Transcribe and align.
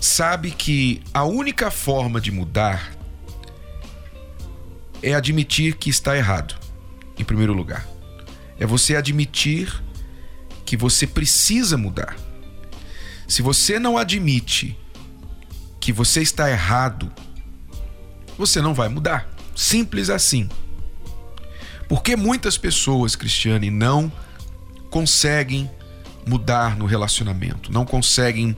sabe 0.00 0.50
que 0.50 1.02
a 1.12 1.24
única 1.24 1.70
forma 1.70 2.20
de 2.20 2.30
mudar 2.30 2.92
é 5.02 5.14
admitir 5.14 5.76
que 5.76 5.90
está 5.90 6.16
errado, 6.16 6.54
em 7.18 7.24
primeiro 7.24 7.52
lugar. 7.52 7.86
É 8.58 8.66
você 8.66 8.96
admitir 8.96 9.72
que 10.64 10.76
você 10.76 11.06
precisa 11.06 11.76
mudar. 11.76 12.16
Se 13.26 13.42
você 13.42 13.78
não 13.78 13.96
admite 13.96 14.76
que 15.80 15.92
você 15.92 16.20
está 16.20 16.50
errado, 16.50 17.12
você 18.36 18.60
não 18.60 18.74
vai 18.74 18.88
mudar. 18.88 19.28
Simples 19.54 20.10
assim. 20.10 20.48
Porque 21.88 22.16
muitas 22.16 22.58
pessoas, 22.58 23.16
Cristiane, 23.16 23.70
não 23.70 24.12
conseguem 24.90 25.70
mudar 26.26 26.76
no 26.76 26.84
relacionamento, 26.84 27.72
não 27.72 27.86
conseguem 27.86 28.56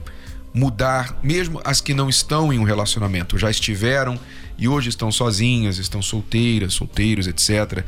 mudar, 0.53 1.17
mesmo 1.23 1.61
as 1.63 1.79
que 1.79 1.93
não 1.93 2.09
estão 2.09 2.51
em 2.51 2.59
um 2.59 2.63
relacionamento, 2.63 3.37
já 3.37 3.49
estiveram 3.49 4.19
e 4.57 4.67
hoje 4.67 4.89
estão 4.89 5.11
sozinhas, 5.11 5.77
estão 5.77 6.01
solteiras, 6.01 6.73
solteiros, 6.73 7.27
etc. 7.27 7.85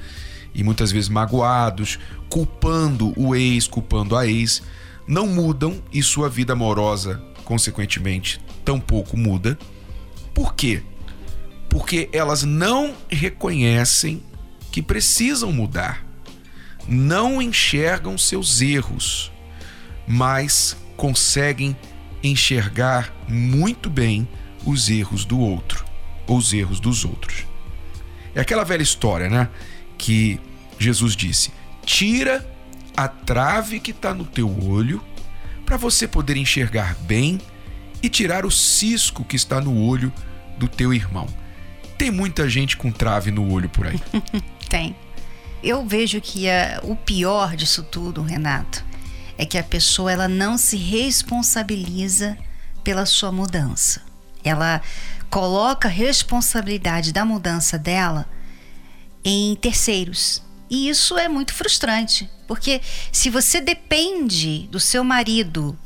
E 0.53 0.63
muitas 0.63 0.91
vezes 0.91 1.09
magoados, 1.09 1.99
culpando 2.29 3.13
o 3.17 3.35
ex, 3.35 3.67
culpando 3.67 4.15
a 4.15 4.25
ex, 4.25 4.61
não 5.07 5.27
mudam 5.27 5.81
e 5.91 6.01
sua 6.01 6.29
vida 6.29 6.53
amorosa, 6.53 7.21
consequentemente, 7.43 8.39
tampouco 8.63 9.17
muda. 9.17 9.57
Por 10.33 10.55
quê? 10.55 10.81
Porque 11.69 12.09
elas 12.13 12.43
não 12.43 12.95
reconhecem 13.09 14.23
que 14.71 14.81
precisam 14.81 15.51
mudar, 15.51 16.05
não 16.87 17.41
enxergam 17.41 18.17
seus 18.17 18.61
erros, 18.61 19.31
mas 20.07 20.77
conseguem 20.95 21.75
enxergar 22.23 23.13
muito 23.27 23.89
bem 23.89 24.27
os 24.65 24.89
erros 24.89 25.25
do 25.25 25.39
outro, 25.39 25.85
ou 26.25 26.37
os 26.37 26.53
erros 26.53 26.79
dos 26.79 27.03
outros. 27.03 27.45
É 28.33 28.41
aquela 28.41 28.63
velha 28.63 28.81
história, 28.81 29.29
né? 29.29 29.49
Que 29.97 30.39
Jesus 30.79 31.15
disse: 31.15 31.51
tira 31.85 32.47
a 32.95 33.07
trave 33.07 33.79
que 33.79 33.91
está 33.91 34.13
no 34.13 34.25
teu 34.25 34.49
olho 34.65 35.03
para 35.65 35.77
você 35.77 36.07
poder 36.07 36.37
enxergar 36.37 36.95
bem 37.01 37.39
e 38.01 38.09
tirar 38.09 38.45
o 38.45 38.51
cisco 38.51 39.23
que 39.23 39.35
está 39.35 39.61
no 39.61 39.77
olho 39.85 40.11
do 40.57 40.67
teu 40.67 40.93
irmão. 40.93 41.27
Tem 41.97 42.11
muita 42.11 42.49
gente 42.49 42.75
com 42.75 42.91
trave 42.91 43.31
no 43.31 43.51
olho 43.51 43.69
por 43.69 43.87
aí. 43.87 43.99
Tem. 44.69 44.95
Eu 45.63 45.85
vejo 45.85 46.19
que 46.19 46.49
a, 46.49 46.81
o 46.83 46.95
pior 46.95 47.55
disso 47.55 47.83
tudo, 47.83 48.21
Renato, 48.21 48.83
é 49.37 49.45
que 49.45 49.57
a 49.57 49.63
pessoa 49.63 50.11
ela 50.11 50.27
não 50.27 50.57
se 50.57 50.77
responsabiliza 50.77 52.37
pela 52.83 53.05
sua 53.05 53.31
mudança. 53.31 54.01
Ela 54.43 54.81
coloca 55.29 55.87
a 55.87 55.91
responsabilidade 55.91 57.11
da 57.11 57.25
mudança 57.25 57.77
dela 57.77 58.27
em 59.23 59.55
terceiros. 59.55 60.43
E 60.69 60.89
isso 60.89 61.17
é 61.17 61.27
muito 61.27 61.53
frustrante, 61.53 62.29
porque 62.47 62.81
se 63.11 63.29
você 63.29 63.61
depende 63.61 64.67
do 64.71 64.79
seu 64.79 65.03
marido 65.03 65.77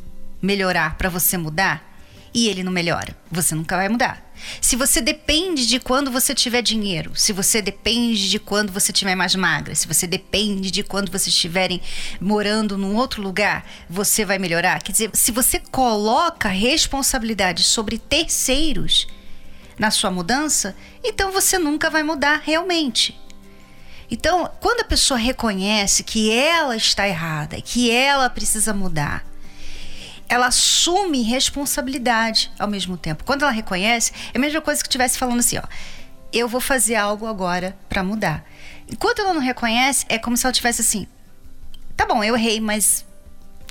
melhorar 0.41 0.97
para 0.97 1.09
você 1.09 1.37
mudar 1.37 1.96
e 2.33 2.47
ele 2.47 2.63
não 2.63 2.71
melhora, 2.71 3.15
você 3.31 3.55
nunca 3.55 3.75
vai 3.75 3.89
mudar. 3.89 4.25
Se 4.61 4.75
você 4.75 5.01
depende 5.01 5.65
de 5.65 5.79
quando 5.79 6.11
você 6.11 6.33
tiver 6.33 6.61
dinheiro, 6.61 7.15
se 7.15 7.33
você 7.33 7.61
depende 7.61 8.29
de 8.29 8.39
quando 8.39 8.71
você 8.71 8.93
tiver 8.93 9.15
mais 9.15 9.35
magra, 9.35 9.73
se 9.73 9.87
você 9.87 10.05
depende 10.05 10.69
de 10.69 10.83
quando 10.83 11.11
vocês 11.11 11.27
estiverem 11.27 11.81
morando 12.21 12.77
num 12.77 12.95
outro 12.95 13.21
lugar, 13.21 13.65
você 13.89 14.23
vai 14.23 14.37
melhorar. 14.37 14.81
Quer 14.81 14.91
dizer, 14.91 15.09
se 15.13 15.31
você 15.31 15.59
coloca 15.59 16.49
responsabilidade 16.49 17.63
sobre 17.63 17.97
terceiros 17.97 19.07
na 19.77 19.91
sua 19.91 20.11
mudança, 20.11 20.75
então 21.03 21.31
você 21.31 21.57
nunca 21.57 21.89
vai 21.89 22.03
mudar 22.03 22.41
realmente. 22.43 23.19
Então, 24.09 24.49
quando 24.61 24.81
a 24.81 24.85
pessoa 24.85 25.17
reconhece 25.17 26.03
que 26.03 26.31
ela 26.31 26.75
está 26.75 27.07
errada, 27.07 27.59
que 27.61 27.91
ela 27.91 28.29
precisa 28.29 28.73
mudar, 28.73 29.25
ela 30.29 30.47
assume 30.47 31.21
responsabilidade 31.21 32.51
ao 32.59 32.67
mesmo 32.67 32.97
tempo. 32.97 33.23
Quando 33.23 33.43
ela 33.43 33.51
reconhece, 33.51 34.11
é 34.33 34.37
a 34.37 34.41
mesma 34.41 34.61
coisa 34.61 34.81
que 34.81 34.87
estivesse 34.87 35.17
falando 35.17 35.39
assim, 35.39 35.57
ó, 35.57 35.63
eu 36.33 36.47
vou 36.47 36.59
fazer 36.59 36.95
algo 36.95 37.25
agora 37.25 37.77
para 37.87 38.03
mudar. 38.03 38.43
Enquanto 38.89 39.19
ela 39.19 39.33
não 39.33 39.41
reconhece, 39.41 40.05
é 40.09 40.17
como 40.17 40.35
se 40.35 40.45
ela 40.45 40.53
tivesse 40.53 40.81
assim, 40.81 41.07
tá 41.95 42.05
bom, 42.05 42.23
eu 42.23 42.35
errei, 42.35 42.59
mas 42.59 43.05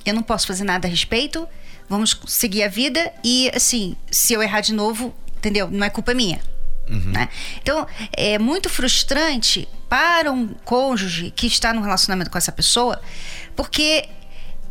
eu 0.05 0.15
não 0.15 0.23
posso 0.23 0.47
fazer 0.47 0.65
nada 0.65 0.87
a 0.87 0.91
respeito. 0.91 1.49
Vamos 1.89 2.19
seguir 2.27 2.65
a 2.65 2.69
vida 2.69 3.13
e 3.23 3.51
assim, 3.55 3.97
se 4.11 4.33
eu 4.33 4.43
errar 4.43 4.61
de 4.61 4.73
novo, 4.73 5.15
entendeu? 5.37 5.69
Não 5.71 5.87
é 5.87 5.91
culpa 5.91 6.15
minha. 6.15 6.41
Uhum. 6.89 7.13
Né? 7.13 7.29
Então, 7.63 7.87
é 8.13 8.39
muito 8.39 8.69
frustrante 8.69 9.69
para 9.89 10.33
um 10.33 10.49
cônjuge 10.65 11.33
que 11.35 11.47
está 11.47 11.73
num 11.73 11.81
relacionamento 11.81 12.31
com 12.31 12.39
essa 12.39 12.53
pessoa, 12.53 13.01
porque 13.55 14.09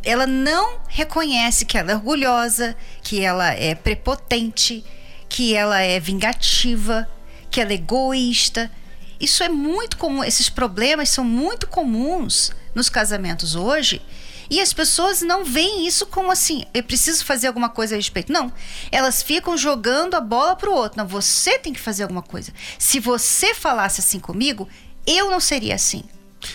ela 0.06 0.24
não 0.24 0.78
reconhece 0.86 1.64
que 1.64 1.76
ela 1.76 1.90
é 1.90 1.94
orgulhosa, 1.96 2.76
que 3.02 3.20
ela 3.20 3.52
é 3.52 3.74
prepotente, 3.74 4.84
que 5.28 5.52
ela 5.52 5.80
é 5.80 5.98
vingativa, 5.98 7.08
que 7.50 7.60
ela 7.60 7.72
é 7.72 7.74
egoísta. 7.74 8.70
Isso 9.18 9.42
é 9.42 9.48
muito 9.48 9.96
comum, 9.96 10.22
esses 10.22 10.48
problemas 10.48 11.08
são 11.08 11.24
muito 11.24 11.66
comuns 11.66 12.52
nos 12.72 12.88
casamentos 12.88 13.56
hoje. 13.56 14.00
E 14.48 14.60
as 14.60 14.72
pessoas 14.72 15.22
não 15.22 15.44
veem 15.44 15.88
isso 15.88 16.06
como 16.06 16.30
assim, 16.30 16.64
eu 16.72 16.84
preciso 16.84 17.24
fazer 17.24 17.48
alguma 17.48 17.68
coisa 17.68 17.96
a 17.96 17.98
respeito. 17.98 18.32
Não. 18.32 18.52
Elas 18.92 19.24
ficam 19.24 19.56
jogando 19.56 20.14
a 20.14 20.20
bola 20.20 20.54
pro 20.54 20.72
outro. 20.72 20.98
Não, 20.98 21.08
você 21.08 21.58
tem 21.58 21.72
que 21.72 21.80
fazer 21.80 22.04
alguma 22.04 22.22
coisa. 22.22 22.52
Se 22.78 23.00
você 23.00 23.52
falasse 23.54 24.00
assim 24.00 24.20
comigo, 24.20 24.68
eu 25.04 25.28
não 25.28 25.40
seria 25.40 25.74
assim. 25.74 26.04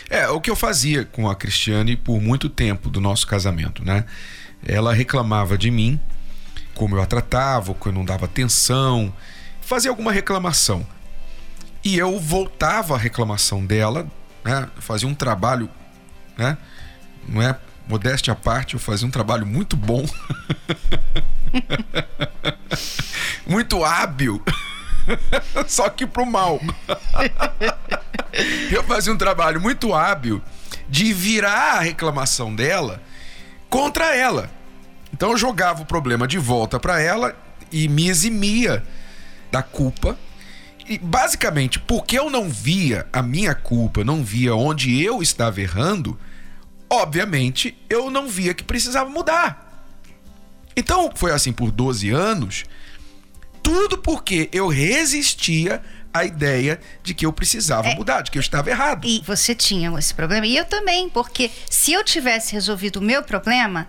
É, 0.10 0.28
o 0.30 0.40
que 0.40 0.50
eu 0.50 0.56
fazia 0.56 1.06
com 1.06 1.30
a 1.30 1.36
Cristiane 1.36 1.96
por 1.96 2.22
muito 2.22 2.50
tempo 2.50 2.90
do 2.90 3.02
nosso 3.02 3.26
casamento, 3.28 3.84
né? 3.84 4.06
Ela 4.66 4.94
reclamava 4.94 5.58
de 5.58 5.72
mim, 5.72 6.00
como 6.74 6.96
eu 6.96 7.02
a 7.02 7.06
tratava, 7.06 7.74
que 7.74 7.88
eu 7.88 7.92
não 7.92 8.06
dava 8.06 8.26
atenção, 8.26 9.14
fazia 9.62 9.90
alguma 9.90 10.12
reclamação. 10.12 10.86
E 11.84 11.98
eu 11.98 12.20
voltava 12.20 12.96
a 12.96 12.98
reclamação 12.98 13.66
dela, 13.66 14.08
né? 14.44 14.70
Fazia 14.78 15.08
um 15.08 15.16
trabalho, 15.16 15.70
né? 16.38 16.58
Não 17.28 17.42
é 17.42 17.58
modéstia 17.88 18.34
à 18.34 18.36
parte, 18.36 18.76
eu 18.76 18.80
fazia 18.80 19.08
um 19.08 19.12
trabalho 19.12 19.46
muito 19.46 19.76
bom. 19.76 20.06
muito 23.48 23.84
hábil. 23.84 24.42
Só 25.68 25.90
que 25.90 26.06
pro 26.06 26.26
mal. 26.26 26.60
eu 28.72 28.84
fazia 28.84 29.14
um 29.14 29.18
trabalho 29.18 29.62
muito 29.62 29.94
hábil 29.94 30.42
de 30.90 31.14
virar 31.14 31.78
a 31.78 31.80
reclamação 31.80 32.54
dela 32.54 33.02
contra 33.70 34.16
ela. 34.16 34.50
Então 35.14 35.32
eu 35.32 35.38
jogava 35.38 35.82
o 35.82 35.86
problema 35.86 36.28
de 36.28 36.38
volta 36.38 36.80
para 36.80 37.00
ela 37.02 37.36
e 37.72 37.88
me 37.88 38.10
eximia 38.10 38.84
da 39.52 39.62
culpa. 39.62 40.18
E 40.88 40.98
basicamente, 40.98 41.80
porque 41.80 42.18
eu 42.18 42.30
não 42.30 42.50
via 42.50 43.08
a 43.14 43.22
minha 43.22 43.54
culpa, 43.54 44.04
não 44.04 44.24
via 44.24 44.56
onde 44.56 45.02
eu 45.02 45.22
estava 45.22 45.62
errando, 45.62 46.20
obviamente 46.90 47.78
eu 47.90 48.10
não 48.10 48.28
via 48.28 48.54
que 48.54 48.64
precisava 48.64 49.10
mudar. 49.10 49.86
Então 50.76 51.12
foi 51.16 51.32
assim 51.32 51.54
por 51.54 51.72
12 51.72 52.10
anos 52.10 52.66
tudo 53.72 53.98
porque 53.98 54.50
eu 54.52 54.68
resistia 54.68 55.82
à 56.14 56.26
ideia 56.26 56.78
de 57.02 57.14
que 57.14 57.26
eu 57.26 57.32
precisava 57.32 57.88
é, 57.88 57.96
mudar, 57.96 58.22
de 58.22 58.30
que 58.30 58.38
eu 58.38 58.42
estava 58.42 58.70
errado. 58.70 59.08
E 59.08 59.24
você 59.26 59.56
tinha 59.56 59.98
esse 59.98 60.14
problema, 60.14 60.46
e 60.46 60.58
eu 60.58 60.66
também, 60.66 61.08
porque 61.08 61.50
se 61.70 61.94
eu 61.94 62.04
tivesse 62.04 62.52
resolvido 62.52 62.98
o 62.98 63.02
meu 63.02 63.24
problema, 63.24 63.88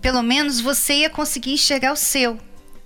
pelo 0.00 0.22
menos 0.22 0.60
você 0.60 0.94
ia 0.94 1.10
conseguir 1.10 1.52
enxergar 1.54 1.92
o 1.92 1.96
seu. 1.96 2.38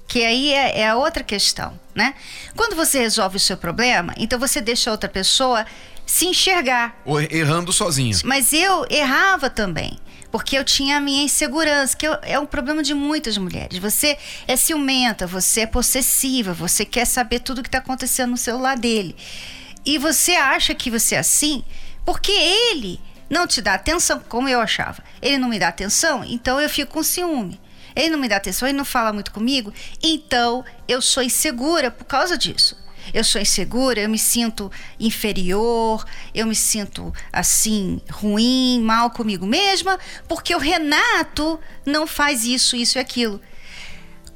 Que 0.08 0.24
aí 0.24 0.52
é, 0.52 0.80
é 0.80 0.88
a 0.88 0.96
outra 0.96 1.22
questão, 1.22 1.78
né? 1.94 2.14
Quando 2.56 2.74
você 2.74 3.00
resolve 3.00 3.36
o 3.36 3.40
seu 3.40 3.58
problema, 3.58 4.14
então 4.16 4.38
você 4.38 4.62
deixa 4.62 4.88
a 4.88 4.92
outra 4.92 5.10
pessoa 5.10 5.66
se 6.06 6.26
enxergar. 6.26 7.00
Ou 7.04 7.20
errando 7.20 7.70
sozinha. 7.70 8.16
Mas 8.24 8.50
eu 8.52 8.86
errava 8.88 9.50
também. 9.50 9.98
Porque 10.34 10.58
eu 10.58 10.64
tinha 10.64 10.96
a 10.96 11.00
minha 11.00 11.22
insegurança, 11.22 11.96
que 11.96 12.04
é 12.22 12.36
um 12.40 12.44
problema 12.44 12.82
de 12.82 12.92
muitas 12.92 13.38
mulheres. 13.38 13.78
Você 13.78 14.18
é 14.48 14.56
ciumenta, 14.56 15.28
você 15.28 15.60
é 15.60 15.66
possessiva, 15.66 16.52
você 16.52 16.84
quer 16.84 17.04
saber 17.04 17.38
tudo 17.38 17.58
o 17.58 17.62
que 17.62 17.68
está 17.68 17.78
acontecendo 17.78 18.30
no 18.30 18.36
celular 18.36 18.76
dele. 18.76 19.14
E 19.86 19.96
você 19.96 20.32
acha 20.32 20.74
que 20.74 20.90
você 20.90 21.14
é 21.14 21.20
assim 21.20 21.62
porque 22.04 22.32
ele 22.32 23.00
não 23.30 23.46
te 23.46 23.62
dá 23.62 23.74
atenção, 23.74 24.18
como 24.28 24.48
eu 24.48 24.60
achava. 24.60 25.04
Ele 25.22 25.38
não 25.38 25.48
me 25.48 25.56
dá 25.56 25.68
atenção, 25.68 26.24
então 26.24 26.60
eu 26.60 26.68
fico 26.68 26.94
com 26.94 27.04
ciúme. 27.04 27.60
Ele 27.94 28.10
não 28.10 28.18
me 28.18 28.28
dá 28.28 28.34
atenção, 28.34 28.66
ele 28.66 28.76
não 28.76 28.84
fala 28.84 29.12
muito 29.12 29.30
comigo, 29.30 29.72
então 30.02 30.64
eu 30.88 31.00
sou 31.00 31.22
insegura 31.22 31.92
por 31.92 32.06
causa 32.06 32.36
disso. 32.36 32.76
Eu 33.12 33.24
sou 33.24 33.40
insegura, 33.40 34.00
eu 34.00 34.08
me 34.08 34.18
sinto 34.18 34.70
inferior, 34.98 36.04
eu 36.34 36.46
me 36.46 36.54
sinto 36.54 37.12
assim, 37.32 38.00
ruim, 38.10 38.80
mal 38.82 39.10
comigo 39.10 39.46
mesma, 39.46 39.98
porque 40.28 40.54
o 40.54 40.58
Renato 40.58 41.58
não 41.84 42.06
faz 42.06 42.44
isso, 42.44 42.76
isso 42.76 42.98
e 42.98 43.00
aquilo. 43.00 43.40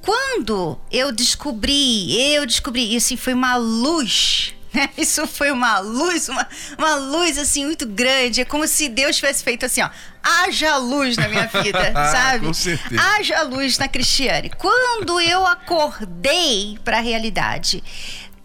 Quando 0.03 0.79
eu 0.91 1.13
descobri, 1.13 2.35
eu 2.35 2.47
descobri, 2.47 2.95
isso 2.95 3.09
assim, 3.09 3.17
foi 3.17 3.35
uma 3.35 3.57
luz 3.57 4.55
né? 4.73 4.91
Isso 4.97 5.27
foi 5.27 5.51
uma 5.51 5.79
luz, 5.79 6.29
uma, 6.29 6.47
uma 6.77 6.95
luz 6.95 7.39
assim 7.39 7.65
muito 7.65 7.87
grande. 7.87 8.41
É 8.41 8.45
como 8.45 8.67
se 8.67 8.89
Deus 8.89 9.17
tivesse 9.17 9.43
feito 9.43 9.67
assim, 9.67 9.83
ó. 9.83 9.91
Haja 10.23 10.77
luz 10.77 11.17
na 11.17 11.29
minha 11.29 11.47
vida, 11.47 11.93
sabe? 12.13 12.47
Com 12.47 12.55
certeza. 12.55 13.01
Haja 13.01 13.43
luz 13.43 13.79
na 13.79 13.89
Cristiane. 13.89 14.51
Quando 14.51 15.21
eu 15.21 15.47
acordei 15.47 16.79
para 16.85 16.99
a 16.99 17.01
realidade, 17.01 17.83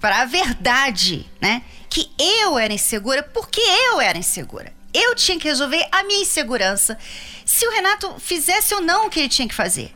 para 0.03 0.23
a 0.23 0.25
verdade, 0.25 1.25
né? 1.39 1.61
Que 1.89 2.11
eu 2.19 2.59
era 2.59 2.73
insegura, 2.73 3.23
porque 3.23 3.61
eu 3.61 4.01
era 4.01 4.17
insegura. 4.17 4.73
Eu 4.93 5.15
tinha 5.15 5.39
que 5.39 5.47
resolver 5.47 5.87
a 5.93 6.03
minha 6.03 6.23
insegurança. 6.23 6.97
Se 7.45 7.65
o 7.65 7.71
Renato 7.71 8.13
fizesse 8.19 8.75
ou 8.75 8.81
não 8.81 9.07
o 9.07 9.09
que 9.09 9.21
ele 9.21 9.29
tinha 9.29 9.47
que 9.47 9.55
fazer. 9.55 9.95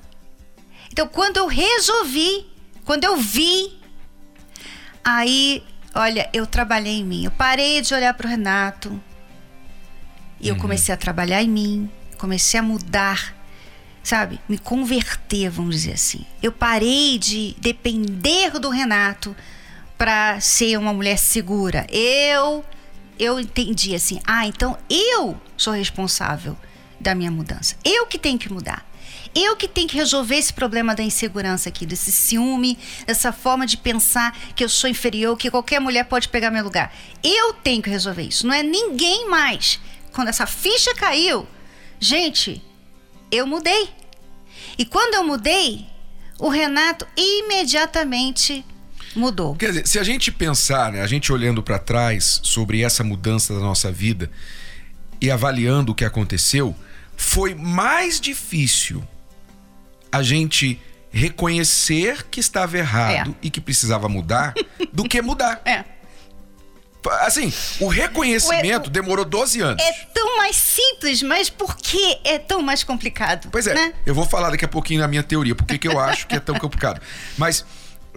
Então, 0.90 1.10
quando 1.10 1.36
eu 1.36 1.48
resolvi, 1.48 2.48
quando 2.86 3.04
eu 3.04 3.18
vi, 3.18 3.78
aí 5.04 5.62
Olha, 5.94 6.30
eu 6.32 6.48
trabalhei 6.48 7.00
em 7.00 7.04
mim. 7.04 7.26
Eu 7.26 7.32
parei 7.32 7.82
de 7.82 7.94
olhar 7.94 8.14
para 8.14 8.28
o 8.28 8.30
Renato 8.30 9.02
e 10.40 10.48
eu 10.48 10.54
uhum. 10.54 10.62
comecei 10.62 10.94
a 10.94 10.98
trabalhar 10.98 11.44
em 11.44 11.50
mim, 11.50 11.92
comecei 12.18 12.60
a 12.60 12.64
mudar, 12.64 13.36
sabe? 14.04 14.40
Me 14.48 14.58
converter, 14.58 15.50
vamos 15.50 15.76
dizer 15.76 15.94
assim. 15.94 16.24
Eu 16.42 16.54
parei 16.54 17.18
de 17.18 17.56
depender 17.60 18.60
do 18.60 18.70
Renato 18.70 19.36
para 19.98 20.40
ser 20.40 20.78
uma 20.78 20.94
mulher 20.94 21.18
segura. 21.18 21.86
Eu 21.90 22.64
eu 23.20 23.40
entendi 23.40 23.96
assim: 23.96 24.20
"Ah, 24.26 24.46
então 24.46 24.78
eu 24.90 25.40
sou 25.56 25.74
responsável 25.74 26.56
da 27.00 27.16
minha 27.16 27.32
mudança. 27.32 27.76
Eu 27.84 28.06
que 28.06 28.18
tenho 28.18 28.38
que 28.38 28.52
mudar. 28.52 28.86
Eu 29.36 29.56
que 29.56 29.68
tenho 29.68 29.88
que 29.88 29.96
resolver 29.96 30.36
esse 30.36 30.52
problema 30.52 30.96
da 30.96 31.04
insegurança 31.04 31.70
aqui, 31.70 31.86
desse 31.86 32.12
ciúme, 32.12 32.78
dessa 33.06 33.32
forma 33.32 33.68
de 33.68 33.78
pensar 33.78 34.36
que 34.56 34.64
eu 34.64 34.70
sou 34.70 34.90
inferior, 34.90 35.38
que 35.38 35.52
qualquer 35.52 35.80
mulher 35.80 36.06
pode 36.06 36.28
pegar 36.30 36.50
meu 36.50 36.64
lugar. 36.64 36.92
Eu 37.24 37.54
tenho 37.54 37.82
que 37.82 37.90
resolver 37.90 38.24
isso, 38.24 38.48
não 38.48 38.54
é 38.54 38.64
ninguém 38.64 39.30
mais. 39.30 39.80
Quando 40.12 40.30
essa 40.30 40.48
ficha 40.48 40.96
caiu, 40.96 41.48
gente, 42.00 42.64
eu 43.30 43.46
mudei. 43.46 43.90
E 44.78 44.86
quando 44.86 45.14
eu 45.14 45.24
mudei, 45.24 45.86
o 46.40 46.50
Renato 46.50 47.06
imediatamente 47.16 48.66
mudou. 49.16 49.56
Quer 49.56 49.70
dizer, 49.70 49.88
se 49.88 50.00
a 50.00 50.04
gente 50.04 50.32
pensar, 50.32 50.92
né, 50.92 51.02
a 51.02 51.08
gente 51.08 51.32
olhando 51.32 51.62
para 51.64 51.80
trás 51.80 52.40
sobre 52.44 52.82
essa 52.82 53.04
mudança 53.04 53.54
da 53.54 53.60
nossa 53.60 53.92
vida 53.92 54.30
e 55.22 55.32
avaliando 55.32 55.92
o 55.92 55.96
que 55.96 56.06
aconteceu, 56.06 56.76
foi 57.16 57.56
mais 57.56 58.20
difícil 58.20 59.04
a 60.12 60.22
gente 60.22 60.80
reconhecer 61.12 62.26
que 62.30 62.40
estava 62.40 62.78
errado 62.78 63.32
é. 63.32 63.48
e 63.48 63.50
que 63.50 63.60
precisava 63.60 64.08
mudar 64.08 64.54
do 64.94 65.04
que 65.04 65.22
mudar. 65.22 65.62
É. 65.68 65.84
Assim, 67.22 67.54
o 67.80 67.88
reconhecimento 67.88 68.88
o, 68.88 68.90
demorou 68.90 69.24
12 69.24 69.62
anos. 69.62 69.82
É 69.82 69.92
tão 70.14 70.38
mais 70.38 70.58
simples, 70.58 71.22
mas 71.22 71.50
por 71.50 71.78
que 71.78 72.20
é 72.24 72.38
tão 72.38 72.62
mais 72.62 72.84
complicado? 72.84 73.48
Pois 73.50 73.66
é, 73.66 73.74
né? 73.74 73.94
eu 74.06 74.14
vou 74.14 74.26
falar 74.26 74.50
daqui 74.50 74.66
a 74.66 74.68
pouquinho 74.68 75.00
na 75.00 75.08
minha 75.08 75.24
teoria, 75.24 75.56
por 75.56 75.66
que 75.66 75.88
eu 75.88 76.00
acho 76.00 76.28
que 76.28 76.36
é 76.36 76.40
tão 76.40 76.56
complicado. 76.56 77.02
Mas 77.38 77.66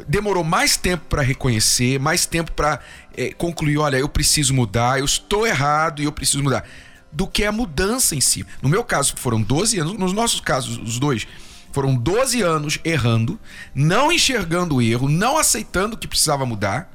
demorou 0.06 0.44
mais 0.44 0.76
tempo 0.76 1.05
para 1.08 1.23
reconhecer, 1.23 1.99
mais 1.99 2.26
tempo 2.26 2.52
para 2.52 2.81
é, 3.17 3.32
concluir: 3.32 3.79
olha, 3.79 3.97
eu 3.97 4.08
preciso 4.08 4.55
mudar, 4.55 4.99
eu 4.99 5.05
estou 5.05 5.47
errado 5.47 6.02
e 6.02 6.05
eu 6.05 6.12
preciso 6.12 6.43
mudar, 6.43 6.64
do 7.12 7.26
que 7.26 7.44
a 7.44 7.52
mudança 7.52 8.14
em 8.14 8.20
si. 8.20 8.47
No 8.62 8.69
meu 8.69 8.85
caso, 8.85 9.14
foram 9.17 9.41
12 9.41 9.79
anos, 9.79 9.99
nos 9.99 10.12
nossos 10.12 10.41
casos, 10.41 10.79
os 10.79 10.99
dois 10.99 11.26
foram 11.73 11.94
12 11.94 12.43
anos 12.43 12.79
errando, 12.85 13.38
não 13.75 14.11
enxergando 14.11 14.76
o 14.76 14.82
erro, 14.82 15.08
não 15.08 15.38
aceitando 15.38 15.97
que 15.97 16.08
precisava 16.08 16.44
mudar. 16.44 16.91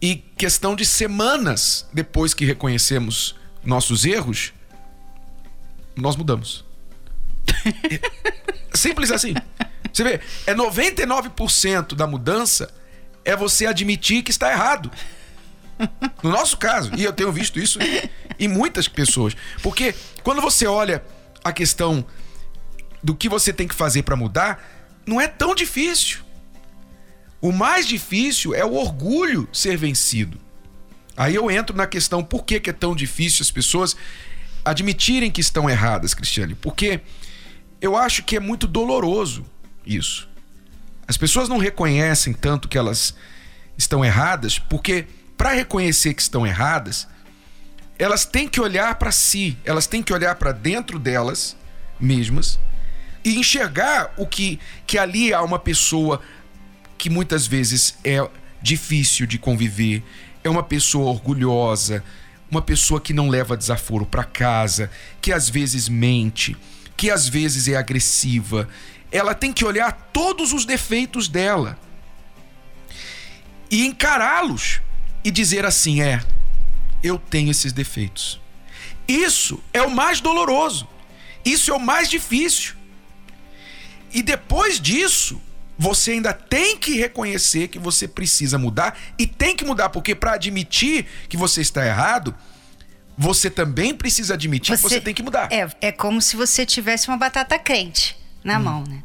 E 0.00 0.16
questão 0.36 0.76
de 0.76 0.84
semanas 0.84 1.88
depois 1.92 2.34
que 2.34 2.44
reconhecemos 2.44 3.34
nossos 3.64 4.04
erros, 4.04 4.52
nós 5.96 6.16
mudamos. 6.16 6.64
Simples 8.74 9.10
assim. 9.10 9.34
Você 9.96 10.04
vê, 10.04 10.20
é 10.46 10.54
99% 10.54 11.94
da 11.94 12.06
mudança 12.06 12.68
é 13.24 13.34
você 13.34 13.64
admitir 13.64 14.22
que 14.22 14.30
está 14.30 14.52
errado. 14.52 14.90
No 16.22 16.30
nosso 16.30 16.58
caso, 16.58 16.90
e 16.94 17.02
eu 17.02 17.14
tenho 17.14 17.32
visto 17.32 17.58
isso 17.58 17.78
em 18.38 18.46
muitas 18.46 18.88
pessoas. 18.88 19.34
Porque 19.62 19.94
quando 20.22 20.42
você 20.42 20.66
olha 20.66 21.02
a 21.42 21.50
questão 21.50 22.04
do 23.02 23.14
que 23.14 23.26
você 23.26 23.54
tem 23.54 23.66
que 23.66 23.74
fazer 23.74 24.02
para 24.02 24.16
mudar, 24.16 24.62
não 25.06 25.18
é 25.18 25.26
tão 25.26 25.54
difícil. 25.54 26.20
O 27.40 27.50
mais 27.50 27.86
difícil 27.86 28.54
é 28.54 28.66
o 28.66 28.74
orgulho 28.74 29.48
ser 29.50 29.78
vencido. 29.78 30.38
Aí 31.16 31.34
eu 31.34 31.50
entro 31.50 31.74
na 31.74 31.86
questão 31.86 32.22
por 32.22 32.44
que, 32.44 32.60
que 32.60 32.68
é 32.68 32.74
tão 32.74 32.94
difícil 32.94 33.42
as 33.42 33.50
pessoas 33.50 33.96
admitirem 34.62 35.30
que 35.30 35.40
estão 35.40 35.70
erradas, 35.70 36.12
Cristiane. 36.12 36.54
Porque 36.54 37.00
eu 37.80 37.96
acho 37.96 38.24
que 38.24 38.36
é 38.36 38.40
muito 38.40 38.66
doloroso 38.66 39.46
isso. 39.86 40.28
As 41.06 41.16
pessoas 41.16 41.48
não 41.48 41.58
reconhecem 41.58 42.32
tanto 42.32 42.68
que 42.68 42.76
elas 42.76 43.14
estão 43.78 44.04
erradas, 44.04 44.58
porque 44.58 45.06
para 45.36 45.52
reconhecer 45.52 46.14
que 46.14 46.22
estão 46.22 46.46
erradas, 46.46 47.06
elas 47.98 48.24
têm 48.24 48.48
que 48.48 48.60
olhar 48.60 48.94
para 48.96 49.12
si, 49.12 49.56
elas 49.64 49.86
têm 49.86 50.02
que 50.02 50.12
olhar 50.12 50.34
para 50.34 50.52
dentro 50.52 50.98
delas 50.98 51.56
mesmas 51.98 52.58
e 53.24 53.36
enxergar 53.36 54.12
o 54.16 54.26
que, 54.26 54.58
que 54.86 54.98
ali 54.98 55.32
há 55.32 55.42
uma 55.42 55.58
pessoa 55.58 56.20
que 56.98 57.10
muitas 57.10 57.46
vezes 57.46 57.96
é 58.04 58.18
difícil 58.62 59.26
de 59.26 59.38
conviver, 59.38 60.02
é 60.42 60.50
uma 60.50 60.62
pessoa 60.62 61.10
orgulhosa, 61.10 62.02
uma 62.50 62.62
pessoa 62.62 63.00
que 63.00 63.12
não 63.12 63.28
leva 63.28 63.56
desaforo 63.56 64.06
para 64.06 64.24
casa, 64.24 64.90
que 65.20 65.32
às 65.32 65.48
vezes 65.48 65.88
mente, 65.88 66.56
que 66.96 67.10
às 67.10 67.28
vezes 67.28 67.68
é 67.68 67.76
agressiva. 67.76 68.68
Ela 69.10 69.34
tem 69.34 69.52
que 69.52 69.64
olhar 69.64 69.92
todos 70.12 70.52
os 70.52 70.64
defeitos 70.64 71.28
dela 71.28 71.78
e 73.70 73.86
encará-los 73.86 74.80
e 75.22 75.30
dizer 75.30 75.64
assim: 75.64 76.00
é, 76.00 76.22
eu 77.02 77.18
tenho 77.18 77.50
esses 77.50 77.72
defeitos. 77.72 78.40
Isso 79.06 79.62
é 79.72 79.82
o 79.82 79.90
mais 79.90 80.20
doloroso. 80.20 80.88
Isso 81.44 81.70
é 81.70 81.74
o 81.74 81.80
mais 81.80 82.10
difícil. 82.10 82.74
E 84.12 84.22
depois 84.22 84.80
disso, 84.80 85.40
você 85.78 86.12
ainda 86.12 86.32
tem 86.32 86.76
que 86.76 86.96
reconhecer 86.96 87.68
que 87.68 87.78
você 87.78 88.08
precisa 88.08 88.58
mudar 88.58 88.98
e 89.18 89.26
tem 89.26 89.54
que 89.54 89.64
mudar, 89.64 89.90
porque 89.90 90.14
para 90.14 90.32
admitir 90.32 91.06
que 91.28 91.36
você 91.36 91.60
está 91.60 91.86
errado, 91.86 92.34
você 93.16 93.50
também 93.50 93.94
precisa 93.94 94.34
admitir 94.34 94.76
você, 94.76 94.82
que 94.82 94.88
você 94.88 95.00
tem 95.00 95.14
que 95.14 95.22
mudar. 95.22 95.48
É, 95.52 95.68
é 95.80 95.92
como 95.92 96.20
se 96.20 96.36
você 96.36 96.66
tivesse 96.66 97.08
uma 97.08 97.16
batata 97.16 97.58
crente 97.58 98.16
na 98.44 98.58
hum. 98.58 98.62
mão, 98.62 98.84
né? 98.84 99.02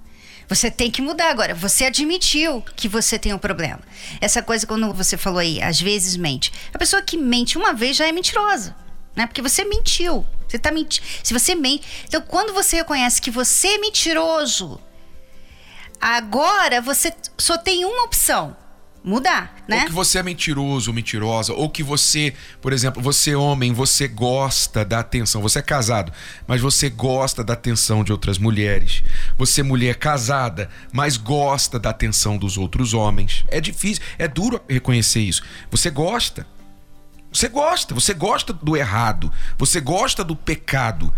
Você 0.48 0.70
tem 0.70 0.92
que 0.92 1.02
mudar 1.02 1.30
agora. 1.30 1.56
Você 1.56 1.86
admitiu 1.86 2.62
que 2.76 2.90
você 2.90 3.18
tem 3.18 3.34
um 3.34 3.38
problema. 3.38 3.80
Essa 4.20 4.42
coisa, 4.42 4.68
quando 4.68 4.94
você 4.94 5.16
falou 5.16 5.40
aí, 5.40 5.62
às 5.62 5.80
vezes 5.80 6.18
mente. 6.18 6.52
A 6.74 6.78
pessoa 6.78 7.02
que 7.02 7.16
mente 7.16 7.58
uma 7.58 7.74
vez 7.74 7.96
já 7.96 8.06
é 8.06 8.12
mentirosa. 8.12 8.76
Né? 9.16 9.26
Porque 9.26 9.42
você 9.42 9.64
mentiu. 9.64 10.26
Você 10.46 10.60
tá 10.60 10.70
mentindo. 10.70 11.08
Se 11.24 11.34
você 11.34 11.56
mente. 11.56 11.88
Então, 12.06 12.20
quando 12.20 12.54
você 12.54 12.76
reconhece 12.76 13.22
que 13.22 13.32
você 13.32 13.70
é 13.70 13.78
mentiroso, 13.78 14.78
Agora 16.02 16.82
você 16.82 17.14
só 17.38 17.60
tem 17.60 17.86
uma 17.86 18.06
opção 18.06 18.58
mudar, 19.04 19.56
né? 19.68 19.80
Ou 19.80 19.86
que 19.86 19.92
você 19.92 20.20
é 20.20 20.24
mentiroso 20.24 20.92
ou 20.92 20.96
mentirosa, 20.96 21.54
ou 21.54 21.70
que 21.70 21.82
você, 21.82 22.34
por 22.62 22.72
exemplo, 22.72 23.02
você 23.02 23.36
homem, 23.36 23.74
você 23.74 24.08
gosta 24.08 24.86
da 24.86 25.00
atenção, 25.00 25.42
você 25.42 25.60
é 25.60 25.62
casado, 25.62 26.12
mas 26.48 26.62
você 26.62 26.90
gosta 26.90 27.44
da 27.44 27.54
atenção 27.54 28.04
de 28.04 28.12
outras 28.12 28.38
mulheres. 28.38 29.04
Você 29.38 29.64
mulher 29.64 29.96
casada, 29.96 30.70
mas 30.92 31.18
gosta 31.18 31.80
da 31.80 31.90
atenção 31.90 32.38
dos 32.38 32.58
outros 32.58 32.94
homens. 32.94 33.44
É 33.48 33.60
difícil, 33.60 34.04
é 34.18 34.28
duro 34.28 34.62
reconhecer 34.70 35.22
isso. 35.22 35.42
Você 35.70 35.90
gosta. 35.90 36.46
Você 37.32 37.48
gosta, 37.48 37.96
você 37.96 38.14
gosta 38.14 38.52
do 38.52 38.76
errado, 38.76 39.32
você 39.58 39.80
gosta 39.80 40.22
do 40.22 40.36
pecado. 40.36 41.14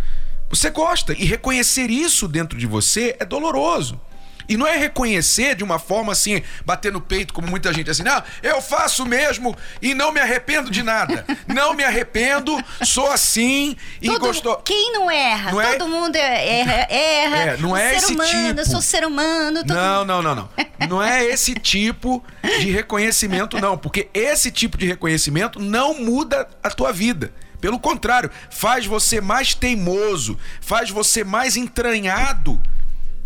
Você 0.47 0.69
gosta. 0.69 1.13
E 1.13 1.25
reconhecer 1.25 1.89
isso 1.89 2.27
dentro 2.27 2.57
de 2.59 2.67
você 2.67 3.15
é 3.19 3.25
doloroso. 3.25 3.99
E 4.47 4.57
não 4.57 4.67
é 4.67 4.77
reconhecer 4.77 5.55
de 5.55 5.63
uma 5.63 5.79
forma 5.79 6.12
assim, 6.12 6.41
bater 6.65 6.91
no 6.91 7.01
peito, 7.01 7.33
como 7.33 7.47
muita 7.47 7.73
gente 7.73 7.89
assim, 7.89 8.03
não, 8.03 8.21
eu 8.41 8.62
faço 8.62 9.05
mesmo 9.05 9.55
e 9.81 9.93
não 9.93 10.12
me 10.12 10.19
arrependo 10.19 10.69
de 10.69 10.83
nada. 10.83 11.25
não 11.47 11.73
me 11.73 11.83
arrependo, 11.83 12.57
sou 12.83 13.12
assim 13.12 13.75
e 14.01 14.07
Todo, 14.07 14.19
gostou. 14.19 14.57
Quem 14.57 14.91
não 14.93 15.09
erra? 15.09 15.51
Não 15.51 15.62
é? 15.62 15.75
Todo 15.77 15.85
é... 15.85 16.00
mundo 16.00 16.15
erra. 16.15 16.88
erra 16.93 17.38
é, 17.38 17.57
não 17.57 17.75
é 17.75 17.95
esse 17.95 18.13
humano, 18.13 18.47
tipo. 18.47 18.59
Eu 18.59 18.65
sou 18.65 18.81
ser 18.81 19.05
humano. 19.05 19.63
Não, 19.65 20.00
mundo... 20.00 20.05
não, 20.05 20.21
não, 20.21 20.35
não. 20.35 20.50
Não 20.89 21.03
é 21.03 21.23
esse 21.23 21.53
tipo 21.53 22.23
de 22.43 22.69
reconhecimento, 22.71 23.59
não. 23.59 23.77
Porque 23.77 24.09
esse 24.13 24.51
tipo 24.51 24.77
de 24.77 24.85
reconhecimento 24.85 25.59
não 25.59 26.00
muda 26.00 26.47
a 26.62 26.69
tua 26.69 26.91
vida. 26.91 27.33
Pelo 27.59 27.79
contrário, 27.79 28.29
faz 28.50 28.85
você 28.85 29.21
mais 29.21 29.53
teimoso, 29.53 30.38
faz 30.59 30.89
você 30.89 31.23
mais 31.23 31.55
entranhado 31.55 32.62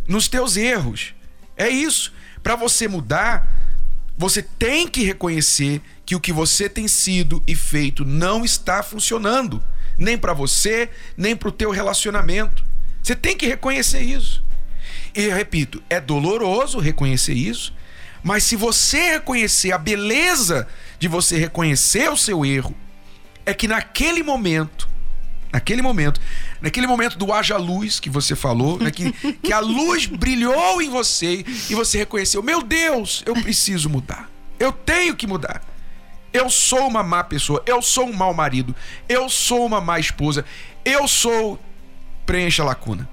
nos 0.07 0.27
teus 0.27 0.57
erros. 0.57 1.13
É 1.55 1.67
isso. 1.67 2.13
Para 2.41 2.55
você 2.55 2.87
mudar, 2.87 3.47
você 4.17 4.41
tem 4.41 4.87
que 4.87 5.03
reconhecer 5.03 5.81
que 6.05 6.15
o 6.15 6.19
que 6.19 6.31
você 6.31 6.69
tem 6.69 6.87
sido 6.87 7.43
e 7.45 7.55
feito 7.55 8.05
não 8.05 8.45
está 8.45 8.81
funcionando, 8.81 9.63
nem 9.97 10.17
para 10.17 10.33
você, 10.33 10.89
nem 11.15 11.35
para 11.35 11.49
o 11.49 11.51
teu 11.51 11.69
relacionamento. 11.69 12.63
Você 13.03 13.15
tem 13.15 13.35
que 13.35 13.45
reconhecer 13.45 14.01
isso. 14.01 14.43
E 15.13 15.29
repito, 15.29 15.83
é 15.89 15.99
doloroso 15.99 16.79
reconhecer 16.79 17.33
isso, 17.33 17.73
mas 18.23 18.43
se 18.43 18.55
você 18.55 19.11
reconhecer 19.11 19.71
a 19.71 19.77
beleza 19.77 20.67
de 20.99 21.07
você 21.07 21.37
reconhecer 21.37 22.09
o 22.09 22.17
seu 22.17 22.45
erro, 22.45 22.75
é 23.45 23.53
que 23.53 23.67
naquele 23.67 24.23
momento 24.23 24.86
naquele 25.57 25.81
momento, 25.81 26.21
naquele 26.61 26.85
momento 26.85 27.17
do 27.17 27.33
haja 27.33 27.57
luz 27.57 27.99
que 27.99 28.11
você 28.11 28.35
falou, 28.35 28.77
né, 28.77 28.91
que, 28.91 29.11
que 29.33 29.51
a 29.51 29.59
luz 29.59 30.05
brilhou 30.05 30.81
em 30.81 30.89
você 30.89 31.43
e 31.69 31.73
você 31.73 31.97
reconheceu: 31.97 32.43
meu 32.43 32.61
Deus, 32.61 33.23
eu 33.25 33.33
preciso 33.33 33.89
mudar. 33.89 34.29
Eu 34.59 34.71
tenho 34.71 35.15
que 35.15 35.25
mudar. 35.25 35.63
Eu 36.31 36.49
sou 36.49 36.87
uma 36.87 37.01
má 37.01 37.23
pessoa, 37.23 37.63
eu 37.65 37.81
sou 37.81 38.07
um 38.07 38.13
mau 38.13 38.33
marido, 38.33 38.75
eu 39.09 39.27
sou 39.29 39.65
uma 39.65 39.81
má 39.81 39.99
esposa, 39.99 40.45
eu 40.85 41.07
sou. 41.07 41.59
Preencha 42.25 42.61
a 42.61 42.65
lacuna. 42.65 43.09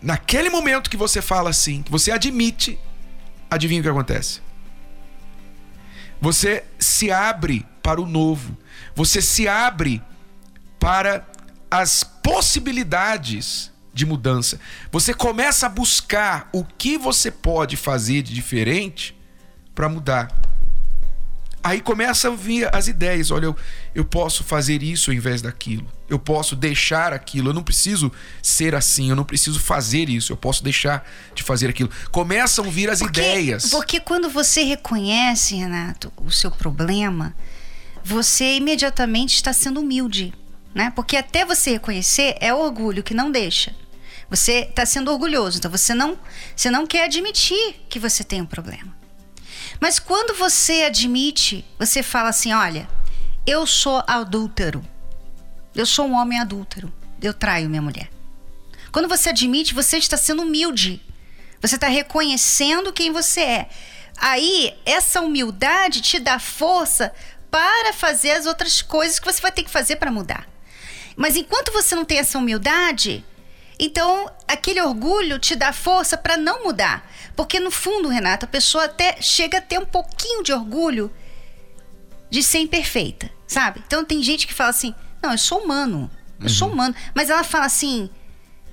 Naquele 0.00 0.48
momento 0.48 0.88
que 0.88 0.96
você 0.96 1.20
fala 1.20 1.50
assim, 1.50 1.82
que 1.82 1.90
você 1.90 2.10
admite, 2.10 2.78
adivinha 3.50 3.80
o 3.80 3.82
que 3.82 3.88
acontece? 3.88 4.40
Você 6.20 6.64
se 6.78 7.10
abre 7.10 7.66
para 7.82 8.00
o 8.00 8.06
novo. 8.06 8.56
Você 8.94 9.20
se 9.20 9.48
abre 9.48 10.00
para 10.80 11.24
as 11.70 12.02
possibilidades 12.02 13.70
de 13.92 14.06
mudança. 14.06 14.58
Você 14.90 15.12
começa 15.12 15.66
a 15.66 15.68
buscar 15.68 16.48
o 16.52 16.64
que 16.64 16.96
você 16.96 17.30
pode 17.30 17.76
fazer 17.76 18.22
de 18.22 18.34
diferente 18.34 19.16
para 19.74 19.88
mudar. 19.88 20.34
Aí 21.62 21.82
começa 21.82 22.28
a 22.28 22.30
vir 22.34 22.74
as 22.74 22.88
ideias. 22.88 23.30
Olha, 23.30 23.44
eu, 23.44 23.56
eu 23.94 24.04
posso 24.04 24.42
fazer 24.42 24.82
isso 24.82 25.10
ao 25.10 25.14
invés 25.14 25.42
daquilo. 25.42 25.86
Eu 26.08 26.18
posso 26.18 26.56
deixar 26.56 27.12
aquilo. 27.12 27.50
Eu 27.50 27.54
não 27.54 27.62
preciso 27.62 28.10
ser 28.42 28.74
assim. 28.74 29.10
Eu 29.10 29.16
não 29.16 29.24
preciso 29.24 29.60
fazer 29.60 30.08
isso. 30.08 30.32
Eu 30.32 30.38
posso 30.38 30.64
deixar 30.64 31.06
de 31.34 31.42
fazer 31.42 31.68
aquilo. 31.68 31.90
Começam 32.10 32.64
a 32.64 32.70
vir 32.70 32.88
as 32.88 33.00
porque, 33.00 33.20
ideias. 33.20 33.68
Porque 33.68 34.00
quando 34.00 34.30
você 34.30 34.62
reconhece, 34.62 35.54
Renato, 35.54 36.10
o 36.16 36.30
seu 36.30 36.50
problema, 36.50 37.34
você 38.02 38.56
imediatamente 38.56 39.34
está 39.34 39.52
sendo 39.52 39.80
humilde 39.80 40.32
né? 40.74 40.92
Porque 40.94 41.16
até 41.16 41.44
você 41.44 41.72
reconhecer 41.72 42.36
é 42.40 42.52
orgulho 42.54 43.02
que 43.02 43.14
não 43.14 43.30
deixa. 43.30 43.74
Você 44.28 44.60
está 44.60 44.86
sendo 44.86 45.10
orgulhoso, 45.10 45.58
então 45.58 45.70
você 45.70 45.92
não, 45.92 46.18
você 46.54 46.70
não 46.70 46.86
quer 46.86 47.04
admitir 47.04 47.84
que 47.88 47.98
você 47.98 48.22
tem 48.22 48.40
um 48.40 48.46
problema. 48.46 48.96
Mas 49.80 49.98
quando 49.98 50.36
você 50.36 50.82
admite, 50.82 51.64
você 51.78 52.02
fala 52.02 52.28
assim: 52.28 52.52
olha, 52.52 52.88
eu 53.46 53.66
sou 53.66 54.02
adúltero, 54.06 54.84
eu 55.74 55.84
sou 55.84 56.06
um 56.06 56.14
homem 56.14 56.38
adúltero, 56.38 56.92
eu 57.20 57.34
traio 57.34 57.68
minha 57.68 57.82
mulher. 57.82 58.08
Quando 58.92 59.08
você 59.08 59.30
admite, 59.30 59.74
você 59.74 59.98
está 59.98 60.16
sendo 60.16 60.42
humilde, 60.42 61.02
você 61.60 61.74
está 61.74 61.88
reconhecendo 61.88 62.92
quem 62.92 63.12
você 63.12 63.40
é. 63.40 63.68
Aí, 64.16 64.76
essa 64.84 65.20
humildade 65.20 66.00
te 66.00 66.18
dá 66.18 66.38
força 66.38 67.12
para 67.50 67.92
fazer 67.92 68.32
as 68.32 68.46
outras 68.46 68.82
coisas 68.82 69.18
que 69.18 69.24
você 69.24 69.40
vai 69.40 69.50
ter 69.50 69.62
que 69.62 69.70
fazer 69.70 69.96
para 69.96 70.10
mudar. 70.10 70.46
Mas 71.20 71.36
enquanto 71.36 71.70
você 71.70 71.94
não 71.94 72.06
tem 72.06 72.16
essa 72.16 72.38
humildade, 72.38 73.22
então 73.78 74.32
aquele 74.48 74.80
orgulho 74.80 75.38
te 75.38 75.54
dá 75.54 75.70
força 75.70 76.16
para 76.16 76.38
não 76.38 76.64
mudar. 76.64 77.06
Porque 77.36 77.60
no 77.60 77.70
fundo, 77.70 78.08
Renata, 78.08 78.46
a 78.46 78.48
pessoa 78.48 78.86
até 78.86 79.20
chega 79.20 79.58
a 79.58 79.60
ter 79.60 79.78
um 79.78 79.84
pouquinho 79.84 80.42
de 80.42 80.50
orgulho 80.50 81.12
de 82.30 82.42
ser 82.42 82.60
imperfeita, 82.60 83.30
sabe? 83.46 83.82
Então 83.86 84.02
tem 84.02 84.22
gente 84.22 84.46
que 84.46 84.54
fala 84.54 84.70
assim: 84.70 84.94
"Não, 85.22 85.32
eu 85.32 85.36
sou 85.36 85.58
humano. 85.62 86.10
Eu 86.38 86.44
uhum. 86.44 86.48
sou 86.48 86.72
humano". 86.72 86.94
Mas 87.14 87.28
ela 87.28 87.44
fala 87.44 87.66
assim: 87.66 88.08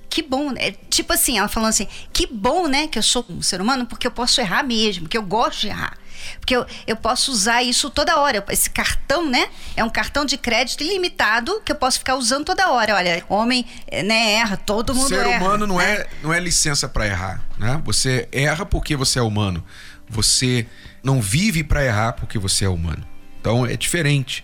que 0.10 0.22
bom, 0.22 0.51
né? 0.51 0.72
Tipo 0.89 1.12
assim, 1.12 1.38
ela 1.38 1.50
falando 1.50 1.72
assim, 1.72 1.88
que 2.13 2.25
bom, 2.25 2.68
né, 2.68 2.88
que 2.88 2.98
eu 2.98 3.04
sou 3.04 3.25
um 3.30 3.42
ser 3.42 3.60
humano, 3.60 3.86
porque 3.86 4.08
eu 4.08 4.12
posso 4.12 4.39
errar 4.39 4.63
mesmo, 4.63 5.10
que 5.10 5.18
eu 5.18 5.22
gosto 5.22 5.60
de 5.60 5.68
errar. 5.68 5.98
Porque 6.39 6.55
eu, 6.55 6.65
eu 6.86 6.95
posso 6.95 7.31
usar 7.31 7.63
isso 7.63 7.89
toda 7.89 8.19
hora. 8.19 8.43
Esse 8.50 8.69
cartão, 8.69 9.29
né? 9.29 9.50
É 9.75 9.83
um 9.83 9.89
cartão 9.89 10.25
de 10.25 10.38
crédito 10.38 10.83
ilimitado 10.83 11.62
que 11.63 11.71
eu 11.71 11.75
posso 11.75 12.00
ficar 12.00 12.15
usando 12.15 12.45
toda 12.45 12.69
hora. 12.69 12.95
Olha, 12.95 13.24
homem, 13.29 13.65
né, 14.05 14.33
erra, 14.33 14.57
todo 14.57 14.93
mundo 14.93 15.09
Ser 15.09 15.19
erra. 15.19 15.39
Ser 15.39 15.45
humano 15.45 15.67
não, 15.67 15.77
né? 15.77 15.91
é, 15.91 16.07
não 16.24 16.33
é 16.33 16.39
licença 16.39 16.88
para 16.88 17.07
errar, 17.07 17.45
né? 17.57 17.81
Você 17.86 18.27
erra 18.31 18.65
porque 18.65 18.95
você 18.95 19.19
é 19.19 19.21
humano. 19.21 19.63
Você 20.09 20.65
não 21.03 21.21
vive 21.21 21.63
para 21.63 21.83
errar 21.83 22.13
porque 22.13 22.39
você 22.39 22.65
é 22.65 22.69
humano. 22.69 23.05
Então 23.39 23.65
é 23.65 23.75
diferente. 23.75 24.43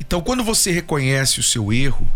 Então 0.00 0.20
quando 0.20 0.42
você 0.42 0.70
reconhece 0.70 1.40
o 1.40 1.42
seu 1.42 1.72
erro, 1.72 2.08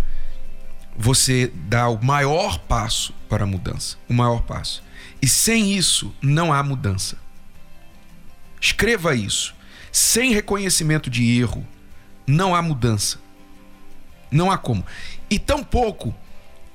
você 0.97 1.52
dá 1.54 1.88
o 1.88 2.04
maior 2.04 2.59
passo 2.59 3.14
para 3.28 3.45
a 3.45 3.47
mudança, 3.47 3.97
o 4.09 4.12
maior 4.12 4.42
passo. 4.42 4.83
E 5.23 5.28
sem 5.28 5.73
isso 5.73 6.14
não 6.21 6.52
há 6.52 6.62
mudança. 6.62 7.16
Escreva 8.61 9.15
isso. 9.15 9.55
Sem 9.91 10.33
reconhecimento 10.33 11.09
de 11.09 11.38
erro, 11.38 11.67
não 12.27 12.55
há 12.55 12.62
mudança. 12.62 13.19
Não 14.31 14.50
há 14.50 14.59
como. 14.59 14.85
E 15.31 15.38
tampouco 15.38 16.15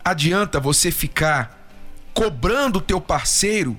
adianta 0.03 0.59
você 0.59 0.91
ficar 0.91 1.69
cobrando 2.13 2.79
o 2.79 2.81
teu 2.81 2.99
parceiro 2.99 3.77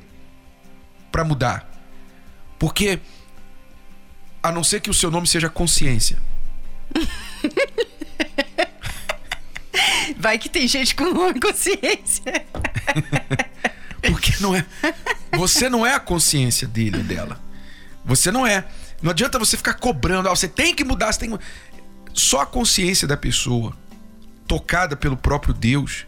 para 1.10 1.24
mudar. 1.24 1.70
Porque 2.58 3.00
a 4.42 4.50
não 4.52 4.64
ser 4.64 4.80
que 4.80 4.90
o 4.90 4.94
seu 4.94 5.10
nome 5.10 5.26
seja 5.26 5.48
consciência. 5.48 6.18
Vai 10.16 10.38
que 10.38 10.48
tem 10.48 10.66
gente 10.68 10.94
com 10.94 11.12
nome 11.12 11.40
consciência. 11.40 12.44
Porque 14.02 14.34
não 14.40 14.54
é. 14.54 14.64
Você 15.36 15.68
não 15.68 15.86
é 15.86 15.94
a 15.94 16.00
consciência 16.00 16.68
dele 16.68 17.02
dela. 17.02 17.40
Você 18.04 18.30
não 18.30 18.46
é. 18.46 18.64
Não 19.02 19.10
adianta 19.10 19.38
você 19.38 19.56
ficar 19.56 19.74
cobrando, 19.74 20.28
ah, 20.28 20.34
você 20.34 20.48
tem 20.48 20.74
que 20.74 20.84
mudar, 20.84 21.12
você 21.12 21.20
tem 21.20 21.36
que... 21.36 21.44
Só 22.12 22.42
a 22.42 22.46
consciência 22.46 23.08
da 23.08 23.16
pessoa, 23.16 23.76
tocada 24.46 24.96
pelo 24.96 25.16
próprio 25.16 25.52
Deus, 25.52 26.06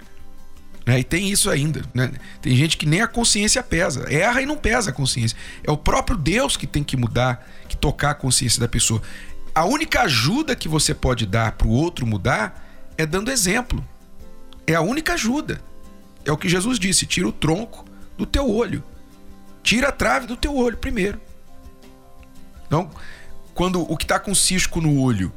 né? 0.86 1.00
e 1.00 1.04
tem 1.04 1.28
isso 1.30 1.50
ainda. 1.50 1.82
Né? 1.92 2.12
Tem 2.40 2.54
gente 2.54 2.76
que 2.76 2.86
nem 2.86 3.00
a 3.00 3.08
consciência 3.08 3.62
pesa, 3.62 4.06
erra 4.12 4.40
e 4.40 4.46
não 4.46 4.56
pesa 4.56 4.90
a 4.90 4.92
consciência. 4.92 5.36
É 5.64 5.70
o 5.70 5.76
próprio 5.76 6.16
Deus 6.16 6.56
que 6.56 6.66
tem 6.66 6.84
que 6.84 6.96
mudar, 6.96 7.44
que 7.68 7.76
tocar 7.76 8.10
a 8.10 8.14
consciência 8.14 8.60
da 8.60 8.68
pessoa. 8.68 9.02
A 9.52 9.64
única 9.64 10.02
ajuda 10.02 10.54
que 10.54 10.68
você 10.68 10.94
pode 10.94 11.26
dar 11.26 11.52
para 11.52 11.66
o 11.66 11.70
outro 11.70 12.06
mudar 12.06 12.64
é 12.96 13.04
dando 13.04 13.32
exemplo. 13.32 13.84
É 14.66 14.74
a 14.74 14.80
única 14.80 15.14
ajuda. 15.14 15.60
É 16.24 16.30
o 16.30 16.36
que 16.36 16.48
Jesus 16.48 16.78
disse: 16.78 17.06
tira 17.06 17.26
o 17.28 17.32
tronco 17.32 17.84
do 18.16 18.26
teu 18.26 18.48
olho. 18.48 18.82
Tira 19.62 19.88
a 19.88 19.92
trave 19.92 20.26
do 20.26 20.36
teu 20.36 20.54
olho 20.54 20.76
primeiro. 20.76 21.20
Então, 22.66 22.90
quando 23.54 23.80
o 23.80 23.96
que 23.96 24.04
está 24.04 24.18
com 24.18 24.34
cisco 24.34 24.80
no 24.80 25.00
olho 25.00 25.32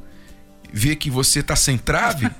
vê 0.72 0.94
que 0.94 1.10
você 1.10 1.42
tá 1.42 1.56
sem 1.56 1.78
trave. 1.78 2.30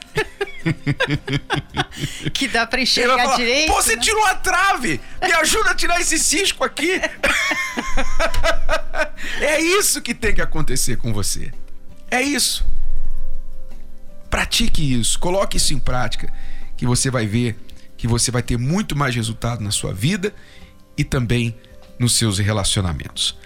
que 2.35 2.49
dá 2.49 2.66
para 2.66 2.82
enxergar 2.82 3.16
fala, 3.16 3.37
direito. 3.37 3.73
Pô, 3.73 3.82
você 3.82 3.97
né? 3.97 4.02
tirou 4.02 4.25
a 4.26 4.35
trave! 4.35 5.00
Me 5.23 5.32
ajuda 5.32 5.70
a 5.70 5.75
tirar 5.75 6.00
esse 6.00 6.18
cisco 6.18 6.64
aqui! 6.64 7.00
é 9.40 9.61
isso 9.61 10.02
que 10.02 10.14
tem 10.14 10.35
que 10.35 10.42
acontecer 10.42 10.97
com 10.97 11.12
você. 11.12 11.52
É 12.11 12.20
isso. 12.20 12.66
Pratique 14.28 14.99
isso, 14.99 15.18
coloque 15.18 15.56
isso 15.56 15.75
em 15.75 15.78
prática, 15.78 16.32
que 16.76 16.87
você 16.87 17.11
vai 17.11 17.26
ver 17.26 17.56
que 18.00 18.09
você 18.09 18.30
vai 18.30 18.42
ter 18.42 18.56
muito 18.56 18.97
mais 18.97 19.14
resultado 19.14 19.62
na 19.62 19.70
sua 19.70 19.92
vida 19.92 20.35
e 20.97 21.04
também 21.04 21.54
nos 21.99 22.16
seus 22.16 22.38
relacionamentos. 22.38 23.37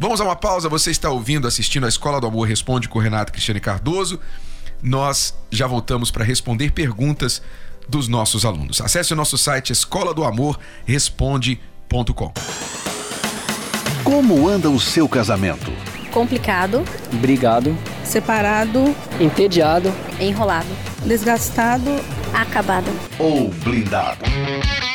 Vamos 0.00 0.18
a 0.18 0.24
uma 0.24 0.34
pausa. 0.34 0.66
Você 0.70 0.90
está 0.90 1.10
ouvindo, 1.10 1.46
assistindo 1.46 1.84
a 1.84 1.88
Escola 1.88 2.18
do 2.18 2.26
Amor 2.26 2.48
Responde 2.48 2.88
com 2.88 2.98
Renato 2.98 3.30
Cristiane 3.30 3.60
Cardoso. 3.60 4.18
Nós 4.82 5.34
já 5.50 5.66
voltamos 5.66 6.10
para 6.10 6.24
responder 6.24 6.72
perguntas 6.72 7.42
dos 7.86 8.08
nossos 8.08 8.46
alunos. 8.46 8.80
Acesse 8.80 9.12
o 9.12 9.16
nosso 9.16 9.36
site 9.36 9.74
escola 9.74 10.14
do 10.14 10.24
amor 10.24 10.58
responde.com. 10.86 12.32
Como 14.02 14.48
anda 14.48 14.70
o 14.70 14.80
seu 14.80 15.06
casamento? 15.06 15.70
complicado, 16.10 16.82
brigado, 17.20 17.76
separado, 18.04 18.94
entediado, 19.20 19.92
enrolado, 20.18 20.68
desgastado, 21.04 21.90
acabado 22.34 22.90
ou 23.18 23.48
blindado. 23.50 24.24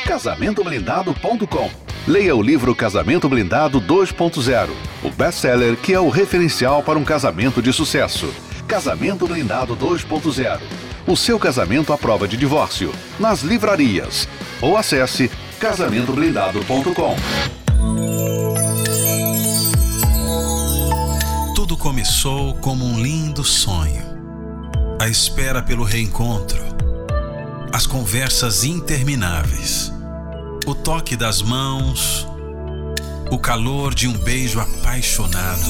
Casamentoblindado.com 0.05 1.84
Leia 2.07 2.35
o 2.35 2.41
livro 2.41 2.75
Casamento 2.75 3.27
Blindado 3.27 3.81
2.0, 3.81 4.69
o 5.03 5.09
best-seller 5.09 5.75
que 5.75 5.91
é 5.91 5.99
o 5.99 6.07
referencial 6.07 6.83
para 6.83 6.99
um 6.99 7.03
casamento 7.03 7.63
de 7.63 7.73
sucesso. 7.73 8.31
Casamento 8.67 9.25
Blindado 9.25 9.75
2.0. 9.75 10.59
O 11.07 11.17
seu 11.17 11.39
casamento 11.39 11.91
à 11.91 11.97
prova 11.97 12.27
de 12.27 12.37
divórcio. 12.37 12.91
Nas 13.19 13.41
livrarias. 13.41 14.27
Ou 14.61 14.77
acesse 14.77 15.31
casamentoblindado.com. 15.59 17.15
Tudo 21.55 21.75
começou 21.75 22.53
como 22.55 22.85
um 22.85 23.01
lindo 23.01 23.43
sonho. 23.43 24.03
A 25.01 25.07
espera 25.07 25.63
pelo 25.63 25.83
reencontro. 25.83 26.63
As 27.73 27.87
conversas 27.87 28.63
intermináveis. 28.63 29.94
O 30.65 30.73
toque 30.73 31.15
das 31.15 31.41
mãos. 31.41 32.27
O 33.31 33.37
calor 33.37 33.93
de 33.93 34.07
um 34.07 34.13
beijo 34.13 34.59
apaixonado. 34.59 35.65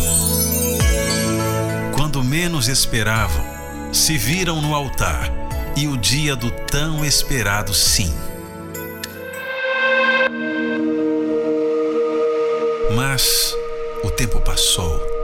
Quando 1.93 2.23
menos 2.23 2.67
esperavam, 2.67 3.43
se 3.91 4.17
viram 4.17 4.61
no 4.61 4.75
altar 4.75 5.31
e 5.75 5.87
o 5.87 5.97
dia 5.97 6.35
do 6.35 6.51
tão 6.51 7.03
esperado 7.03 7.73
sim. 7.73 8.13
Mas 12.95 13.55
o 14.03 14.09
tempo 14.09 14.39
passou 14.41 15.15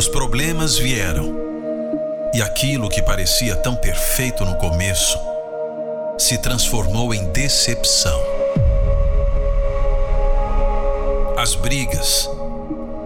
os 0.00 0.08
problemas 0.08 0.78
vieram. 0.78 1.38
E 2.32 2.40
aquilo 2.40 2.88
que 2.88 3.02
parecia 3.02 3.54
tão 3.56 3.76
perfeito 3.76 4.46
no 4.46 4.56
começo 4.56 5.18
se 6.18 6.38
transformou 6.38 7.12
em 7.12 7.30
decepção. 7.32 8.29
As 11.40 11.54
brigas, 11.54 12.28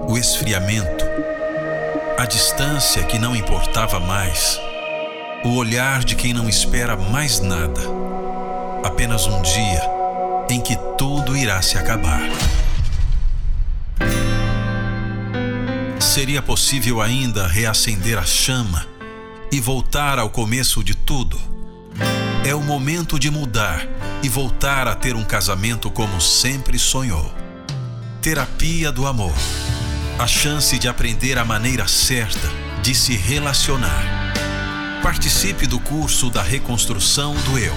o 0.08 0.18
esfriamento, 0.18 1.04
a 2.18 2.26
distância 2.26 3.04
que 3.04 3.16
não 3.16 3.36
importava 3.36 4.00
mais, 4.00 4.60
o 5.44 5.54
olhar 5.54 6.02
de 6.02 6.16
quem 6.16 6.34
não 6.34 6.48
espera 6.48 6.96
mais 6.96 7.38
nada. 7.38 7.80
Apenas 8.82 9.28
um 9.28 9.40
dia 9.40 9.82
em 10.50 10.60
que 10.60 10.76
tudo 10.98 11.36
irá 11.36 11.62
se 11.62 11.78
acabar. 11.78 12.28
seria 16.00 16.42
possível 16.42 17.00
ainda 17.00 17.46
reacender 17.46 18.18
a 18.18 18.24
chama 18.24 18.84
e 19.52 19.60
voltar 19.60 20.18
ao 20.18 20.28
começo 20.28 20.82
de 20.82 20.96
tudo. 20.96 21.40
É 22.44 22.52
o 22.52 22.60
momento 22.60 23.16
de 23.16 23.30
mudar 23.30 23.86
e 24.24 24.28
voltar 24.28 24.88
a 24.88 24.96
ter 24.96 25.14
um 25.14 25.22
casamento 25.22 25.88
como 25.88 26.20
sempre 26.20 26.80
sonhou. 26.80 27.43
Terapia 28.24 28.90
do 28.90 29.06
amor. 29.06 29.34
A 30.18 30.26
chance 30.26 30.78
de 30.78 30.88
aprender 30.88 31.36
a 31.36 31.44
maneira 31.44 31.86
certa 31.86 32.48
de 32.80 32.94
se 32.94 33.14
relacionar. 33.14 34.32
Participe 35.02 35.66
do 35.66 35.78
curso 35.78 36.30
da 36.30 36.42
reconstrução 36.42 37.34
do 37.42 37.58
eu. 37.58 37.74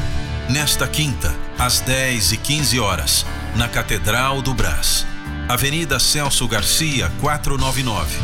Nesta 0.49 0.87
quinta, 0.87 1.35
às 1.59 1.81
10 1.81 2.31
e 2.31 2.37
15 2.37 2.79
horas, 2.79 3.25
na 3.57 3.67
Catedral 3.67 4.41
do 4.41 4.53
Brás. 4.53 5.05
Avenida 5.49 5.99
Celso 5.99 6.47
Garcia, 6.47 7.11
499, 7.19 8.17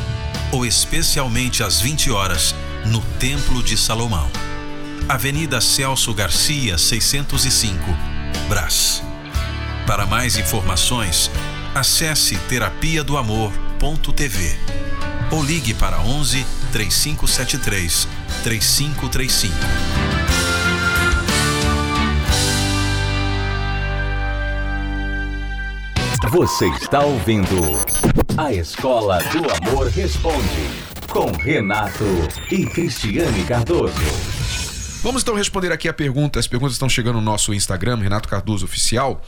ou 0.54 0.66
especialmente 0.66 1.62
às 1.62 1.82
20 1.82 2.10
horas, 2.10 2.56
no 2.86 3.02
Templo 3.20 3.62
de 3.62 3.76
Salomão. 3.76 4.32
Avenida 5.10 5.60
Celso 5.60 6.14
Garcia, 6.14 6.78
605, 6.78 7.84
Brás. 8.48 9.04
Para 9.86 10.06
mais 10.06 10.38
informações, 10.38 11.30
acesse 11.74 12.38
terapia 12.48 13.04
do 13.04 13.18
amor.tv 13.18 14.56
ou 15.32 15.44
ligue 15.44 15.74
para 15.74 16.00
11 16.02 16.46
3573 16.72 18.08
3535. 18.44 19.54
Você 26.30 26.68
está 26.68 27.04
ouvindo 27.04 27.46
A 28.38 28.54
Escola 28.54 29.20
do 29.24 29.70
Amor 29.70 29.88
Responde, 29.88 30.70
com 31.10 31.32
Renato 31.32 32.06
e 32.52 32.66
Cristiane 32.66 33.44
Cardoso. 33.44 33.94
Vamos 35.04 35.22
então 35.22 35.36
responder 35.36 35.72
aqui 35.72 35.90
a 35.90 35.94
pergunta. 35.94 36.40
As 36.40 36.48
perguntas 36.48 36.74
estão 36.74 36.88
chegando 36.88 37.16
no 37.16 37.22
nosso 37.22 37.54
Instagram, 37.54 37.98
Renato 37.98 38.30
Cardoso 38.30 38.66
Oficial. 38.66 39.22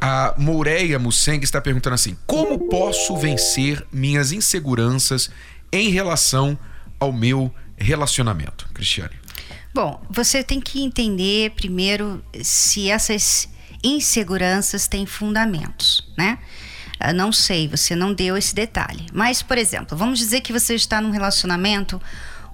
A 0.00 0.34
Moureia 0.36 0.98
Musseng 0.98 1.42
está 1.42 1.60
perguntando 1.60 1.94
assim: 1.94 2.16
Como 2.26 2.68
posso 2.68 3.16
vencer 3.16 3.84
minhas 3.90 4.32
inseguranças 4.32 5.30
em 5.72 5.90
relação 5.90 6.58
ao 7.00 7.12
meu 7.12 7.52
relacionamento? 7.76 8.68
Cristiane. 8.74 9.14
Bom, 9.74 10.02
você 10.08 10.42
tem 10.42 10.60
que 10.60 10.82
entender 10.82 11.50
primeiro 11.50 12.24
se 12.42 12.90
essas 12.90 13.48
inseguranças 13.82 14.88
têm 14.88 15.04
fundamentos, 15.06 16.08
né? 16.16 16.38
Eu 16.98 17.12
não 17.12 17.30
sei, 17.30 17.68
você 17.68 17.94
não 17.94 18.14
deu 18.14 18.36
esse 18.36 18.54
detalhe. 18.54 19.06
Mas, 19.12 19.42
por 19.42 19.58
exemplo, 19.58 19.96
vamos 19.96 20.18
dizer 20.18 20.40
que 20.40 20.52
você 20.52 20.74
está 20.74 21.00
num 21.00 21.10
relacionamento 21.10 22.00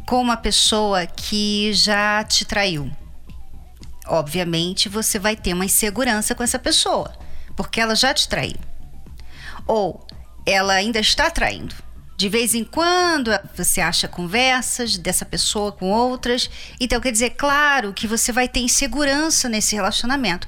com 0.04 0.20
uma 0.20 0.36
pessoa 0.36 1.06
que 1.06 1.72
já 1.72 2.24
te 2.24 2.44
traiu. 2.44 2.90
Obviamente, 4.06 4.88
você 4.88 5.18
vai 5.18 5.36
ter 5.36 5.54
uma 5.54 5.64
insegurança 5.64 6.34
com 6.34 6.42
essa 6.42 6.58
pessoa, 6.58 7.12
porque 7.56 7.80
ela 7.80 7.94
já 7.94 8.12
te 8.12 8.28
traiu. 8.28 8.56
Ou 9.66 10.06
ela 10.46 10.74
ainda 10.74 10.98
está 10.98 11.30
traindo. 11.30 11.74
De 12.16 12.28
vez 12.28 12.54
em 12.54 12.62
quando 12.62 13.30
você 13.56 13.80
acha 13.80 14.06
conversas 14.06 14.96
dessa 14.96 15.24
pessoa 15.24 15.72
com 15.72 15.90
outras. 15.90 16.48
Então, 16.78 17.00
quer 17.00 17.10
dizer, 17.10 17.30
claro 17.30 17.92
que 17.92 18.06
você 18.06 18.30
vai 18.30 18.46
ter 18.46 18.60
insegurança 18.60 19.48
nesse 19.48 19.74
relacionamento. 19.74 20.46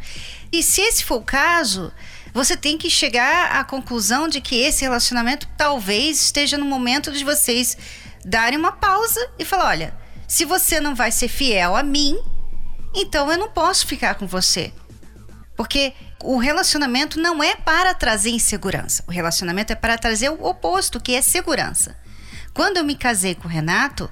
E 0.52 0.62
se 0.62 0.80
esse 0.82 1.04
for 1.04 1.16
o 1.16 1.22
caso, 1.22 1.92
você 2.32 2.56
tem 2.56 2.78
que 2.78 2.90
chegar 2.90 3.52
à 3.52 3.64
conclusão 3.64 4.28
de 4.28 4.40
que 4.40 4.56
esse 4.56 4.82
relacionamento 4.82 5.48
talvez 5.56 6.20
esteja 6.20 6.56
no 6.58 6.64
momento 6.64 7.10
de 7.10 7.24
vocês 7.24 7.76
darem 8.24 8.58
uma 8.58 8.72
pausa 8.72 9.20
e 9.38 9.44
falar: 9.44 9.68
olha, 9.70 9.94
se 10.28 10.44
você 10.44 10.80
não 10.80 10.94
vai 10.94 11.10
ser 11.10 11.28
fiel 11.28 11.76
a 11.76 11.82
mim, 11.82 12.18
então 12.94 13.30
eu 13.30 13.38
não 13.38 13.50
posso 13.50 13.86
ficar 13.86 14.14
com 14.14 14.26
você. 14.26 14.72
Porque 15.56 15.92
o 16.24 16.38
relacionamento 16.38 17.20
não 17.20 17.42
é 17.42 17.54
para 17.54 17.94
trazer 17.94 18.30
insegurança. 18.30 19.04
O 19.06 19.12
relacionamento 19.12 19.72
é 19.72 19.76
para 19.76 19.98
trazer 19.98 20.30
o 20.30 20.44
oposto, 20.44 21.00
que 21.00 21.14
é 21.14 21.20
segurança. 21.20 21.96
Quando 22.54 22.78
eu 22.78 22.84
me 22.84 22.96
casei 22.96 23.34
com 23.34 23.46
o 23.46 23.50
Renato, 23.50 24.10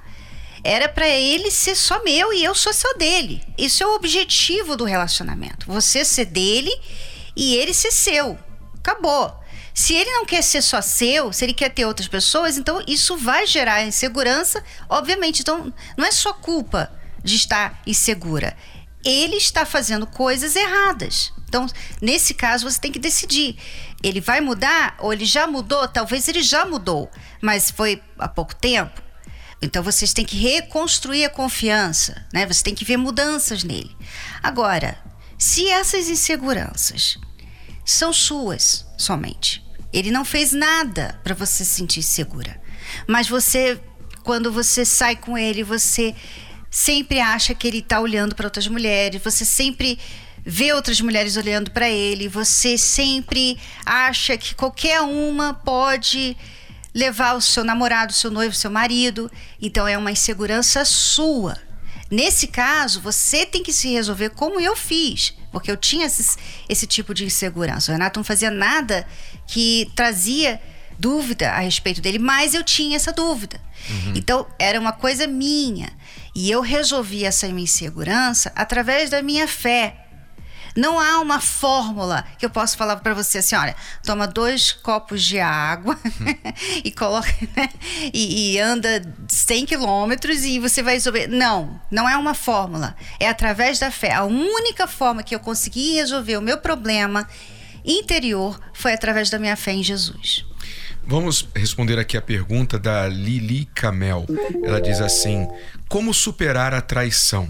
era 0.63 0.87
para 0.87 1.07
ele 1.07 1.49
ser 1.49 1.75
só 1.75 2.03
meu 2.03 2.31
e 2.31 2.43
eu 2.43 2.53
sou 2.53 2.71
só 2.71 2.93
dele. 2.93 3.43
Isso 3.57 3.83
é 3.83 3.87
o 3.87 3.95
objetivo 3.95 4.77
do 4.77 4.85
relacionamento. 4.85 5.65
Você 5.67 6.05
ser 6.05 6.25
dele 6.25 6.71
e 7.35 7.55
ele 7.55 7.73
ser 7.73 7.91
seu. 7.91 8.37
Acabou. 8.77 9.41
Se 9.73 9.95
ele 9.95 10.11
não 10.11 10.25
quer 10.25 10.43
ser 10.43 10.61
só 10.61 10.81
seu, 10.81 11.33
se 11.33 11.43
ele 11.43 11.53
quer 11.53 11.69
ter 11.69 11.85
outras 11.85 12.07
pessoas, 12.07 12.57
então 12.57 12.81
isso 12.87 13.17
vai 13.17 13.47
gerar 13.47 13.83
insegurança, 13.83 14.63
obviamente. 14.87 15.41
Então, 15.41 15.73
não 15.97 16.05
é 16.05 16.11
só 16.11 16.31
culpa 16.31 16.91
de 17.23 17.35
estar 17.35 17.81
insegura. 17.87 18.55
Ele 19.03 19.35
está 19.35 19.65
fazendo 19.65 20.07
coisas 20.07 20.55
erradas. 20.55 21.33
Então, 21.47 21.67
nesse 22.01 22.33
caso, 22.33 22.69
você 22.69 22.79
tem 22.79 22.91
que 22.91 22.99
decidir. 22.99 23.57
Ele 24.01 24.19
vai 24.19 24.41
mudar 24.41 24.95
ou 24.99 25.13
ele 25.13 25.25
já 25.25 25.45
mudou? 25.45 25.87
Talvez 25.87 26.27
ele 26.27 26.41
já 26.41 26.65
mudou, 26.65 27.09
mas 27.41 27.69
foi 27.69 28.01
há 28.17 28.27
pouco 28.27 28.55
tempo. 28.55 29.01
Então 29.63 29.81
vocês 29.81 30.11
têm 30.11 30.25
que 30.25 30.35
reconstruir 30.35 31.23
a 31.23 31.29
confiança, 31.29 32.25
né? 32.33 32.45
Você 32.45 32.61
tem 32.61 32.75
que 32.75 32.83
ver 32.83 32.97
mudanças 32.97 33.63
nele. 33.63 33.95
Agora, 34.41 34.97
se 35.37 35.69
essas 35.69 36.09
inseguranças 36.09 37.17
são 37.85 38.11
suas 38.11 38.85
somente, 38.97 39.65
ele 39.93 40.11
não 40.11 40.25
fez 40.25 40.51
nada 40.51 41.17
para 41.23 41.33
você 41.33 41.63
se 41.63 41.75
sentir 41.75 42.03
segura, 42.03 42.61
mas 43.07 43.29
você, 43.29 43.79
quando 44.21 44.51
você 44.51 44.83
sai 44.83 45.15
com 45.15 45.37
ele, 45.37 45.63
você 45.63 46.13
sempre 46.73 47.19
acha 47.19 47.53
que 47.53 47.67
ele 47.67 47.77
está 47.77 47.99
olhando 47.99 48.33
para 48.33 48.47
outras 48.47 48.67
mulheres, 48.67 49.21
você 49.21 49.45
sempre 49.45 49.99
vê 50.43 50.73
outras 50.73 50.99
mulheres 51.01 51.37
olhando 51.37 51.69
para 51.69 51.87
ele, 51.87 52.27
você 52.27 52.79
sempre 52.79 53.59
acha 53.85 54.35
que 54.37 54.55
qualquer 54.55 55.01
uma 55.01 55.53
pode 55.53 56.35
levar 56.91 57.35
o 57.35 57.41
seu 57.41 57.63
namorado, 57.63 58.11
o 58.11 58.15
seu 58.15 58.31
noivo, 58.31 58.55
o 58.55 58.57
seu 58.57 58.71
marido. 58.71 59.31
Então 59.61 59.87
é 59.87 59.95
uma 59.95 60.11
insegurança 60.11 60.83
sua. 60.83 61.55
Nesse 62.09 62.47
caso, 62.47 62.99
você 63.01 63.45
tem 63.45 63.61
que 63.61 63.71
se 63.71 63.93
resolver 63.93 64.31
como 64.31 64.59
eu 64.59 64.75
fiz, 64.75 65.35
porque 65.51 65.69
eu 65.69 65.77
tinha 65.77 66.07
esse, 66.07 66.35
esse 66.67 66.87
tipo 66.87 67.13
de 67.13 67.23
insegurança. 67.23 67.91
O 67.91 67.93
Renato 67.93 68.19
não 68.19 68.23
fazia 68.23 68.49
nada 68.49 69.05
que 69.45 69.91
trazia 69.95 70.59
dúvida 70.97 71.51
a 71.51 71.59
respeito 71.59 72.01
dele, 72.01 72.19
mas 72.19 72.53
eu 72.53 72.63
tinha 72.63 72.95
essa 72.95 73.11
dúvida. 73.11 73.59
Uhum. 73.89 74.13
Então, 74.15 74.47
era 74.57 74.79
uma 74.79 74.93
coisa 74.93 75.27
minha. 75.27 75.91
E 76.35 76.49
eu 76.49 76.61
resolvi 76.61 77.25
essa 77.25 77.47
minha 77.47 77.63
insegurança 77.63 78.51
através 78.55 79.09
da 79.09 79.21
minha 79.21 79.47
fé. 79.47 80.03
Não 80.75 80.99
há 80.99 81.19
uma 81.19 81.39
fórmula 81.39 82.25
que 82.39 82.45
eu 82.45 82.49
possa 82.49 82.75
falar 82.75 82.95
para 82.97 83.13
você 83.13 83.37
assim, 83.37 83.55
olha, 83.55 83.75
toma 84.03 84.25
dois 84.25 84.71
copos 84.71 85.23
de 85.23 85.39
água 85.39 85.97
e 86.83 86.91
coloca 86.91 87.31
né, 87.55 87.69
e, 88.11 88.55
e, 88.55 88.59
anda 88.59 89.03
100 89.27 89.67
quilômetros 89.67 90.43
e 90.43 90.57
você 90.59 90.81
vai 90.81 90.95
resolver. 90.95 91.27
Não, 91.27 91.79
não 91.91 92.09
é 92.09 92.17
uma 92.17 92.33
fórmula. 92.33 92.95
É 93.19 93.29
através 93.29 93.77
da 93.77 93.91
fé. 93.91 94.13
A 94.13 94.23
única 94.23 94.87
forma 94.87 95.21
que 95.21 95.35
eu 95.35 95.39
consegui 95.39 95.93
resolver 95.93 96.37
o 96.37 96.41
meu 96.41 96.57
problema 96.57 97.27
interior 97.85 98.59
foi 98.73 98.93
através 98.93 99.29
da 99.29 99.37
minha 99.37 99.55
fé 99.55 99.73
em 99.73 99.83
Jesus. 99.83 100.43
Vamos 101.05 101.47
responder 101.53 101.99
aqui 101.99 102.15
a 102.15 102.21
pergunta 102.21 102.79
da 102.79 103.07
Lili 103.07 103.65
Camel. 103.65 104.25
Ela 104.63 104.79
diz 104.79 105.01
assim: 105.01 105.47
Como 105.89 106.13
superar 106.13 106.73
a 106.73 106.81
traição? 106.81 107.49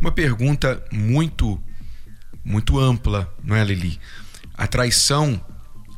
Uma 0.00 0.10
pergunta 0.10 0.82
muito 0.90 1.60
muito 2.44 2.78
ampla, 2.78 3.32
não 3.44 3.54
é, 3.54 3.62
Lili? 3.62 4.00
A 4.54 4.66
traição, 4.66 5.38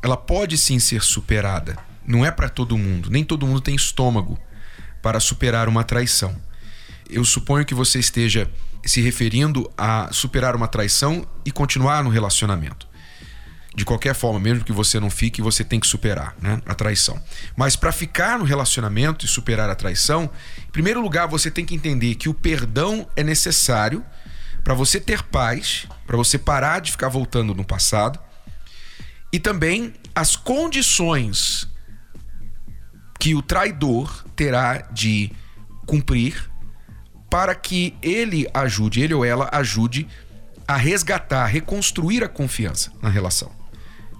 ela 0.03 0.17
pode 0.17 0.57
sim 0.57 0.79
ser 0.79 1.01
superada. 1.01 1.77
Não 2.05 2.25
é 2.25 2.31
para 2.31 2.49
todo 2.49 2.77
mundo, 2.77 3.09
nem 3.09 3.23
todo 3.23 3.47
mundo 3.47 3.61
tem 3.61 3.73
estômago 3.73 4.37
para 5.01 5.19
superar 5.19 5.69
uma 5.69 5.83
traição. 5.83 6.35
Eu 7.09 7.23
suponho 7.23 7.65
que 7.65 7.73
você 7.73 7.99
esteja 7.99 8.49
se 8.85 8.99
referindo 9.01 9.71
a 9.77 10.09
superar 10.11 10.55
uma 10.55 10.67
traição 10.67 11.25
e 11.45 11.51
continuar 11.51 12.03
no 12.03 12.09
relacionamento. 12.09 12.90
De 13.73 13.85
qualquer 13.85 14.13
forma, 14.13 14.37
mesmo 14.37 14.65
que 14.65 14.73
você 14.73 14.99
não 14.99 15.09
fique, 15.09 15.41
você 15.41 15.63
tem 15.63 15.79
que 15.79 15.87
superar 15.87 16.35
né, 16.41 16.61
a 16.65 16.75
traição. 16.75 17.21
Mas 17.55 17.75
para 17.75 17.91
ficar 17.93 18.37
no 18.37 18.43
relacionamento 18.43 19.25
e 19.25 19.29
superar 19.29 19.69
a 19.69 19.75
traição, 19.75 20.29
em 20.67 20.71
primeiro 20.71 21.01
lugar, 21.01 21.27
você 21.27 21.49
tem 21.49 21.65
que 21.65 21.73
entender 21.73 22.15
que 22.15 22.27
o 22.27 22.33
perdão 22.33 23.07
é 23.15 23.23
necessário 23.23 24.03
para 24.61 24.73
você 24.73 24.99
ter 24.99 25.23
paz, 25.23 25.87
para 26.05 26.17
você 26.17 26.37
parar 26.37 26.81
de 26.81 26.91
ficar 26.91 27.07
voltando 27.07 27.55
no 27.55 27.63
passado, 27.63 28.19
e 29.31 29.39
também 29.39 29.93
as 30.13 30.35
condições 30.35 31.67
que 33.17 33.33
o 33.33 33.41
traidor 33.41 34.25
terá 34.35 34.79
de 34.91 35.31
cumprir 35.85 36.51
para 37.29 37.55
que 37.55 37.95
ele 38.01 38.45
ajude, 38.53 39.01
ele 39.01 39.13
ou 39.13 39.23
ela 39.23 39.49
ajude 39.53 40.07
a 40.67 40.75
resgatar, 40.75 41.45
reconstruir 41.45 42.23
a 42.23 42.27
confiança 42.27 42.91
na 43.01 43.09
relação. 43.09 43.60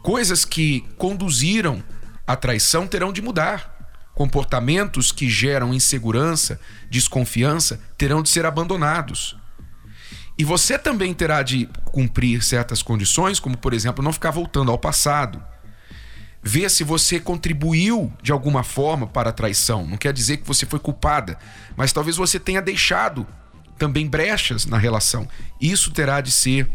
Coisas 0.02 0.44
que 0.46 0.82
conduziram 0.98 1.84
à 2.26 2.36
traição 2.36 2.88
terão 2.88 3.14
de 3.14 3.22
mudar. 3.22 3.70
Comportamentos 4.16 5.12
que 5.12 5.30
geram 5.30 5.74
insegurança, 5.74 6.60
desconfiança 6.90 7.80
terão 7.98 8.22
de 8.22 8.30
ser 8.30 8.46
abandonados. 8.46 9.38
E 10.38 10.44
você 10.44 10.78
também 10.78 11.14
terá 11.14 11.44
de 11.44 11.70
cumprir 11.86 12.44
certas 12.44 12.82
condições, 12.82 13.40
como 13.40 13.58
por 13.58 13.74
exemplo, 13.74 14.04
não 14.04 14.12
ficar 14.12 14.32
voltando 14.32 14.72
ao 14.72 14.78
passado. 14.78 15.42
Ver 16.42 16.70
se 16.72 16.84
você 16.84 17.20
contribuiu 17.20 18.12
de 18.24 18.32
alguma 18.32 18.64
forma 18.64 19.06
para 19.06 19.30
a 19.30 19.34
traição. 19.34 19.86
Não 19.86 19.98
quer 19.98 20.12
dizer 20.12 20.38
que 20.38 20.48
você 20.48 20.66
foi 20.66 20.80
culpada, 20.80 21.38
mas 21.76 21.94
talvez 21.94 22.18
você 22.18 22.40
tenha 22.40 22.62
deixado 22.62 23.28
também 23.78 24.08
brechas 24.08 24.66
na 24.66 24.80
relação. 24.80 25.28
Isso 25.60 25.92
terá 25.92 26.22
de 26.22 26.32
ser 26.32 26.68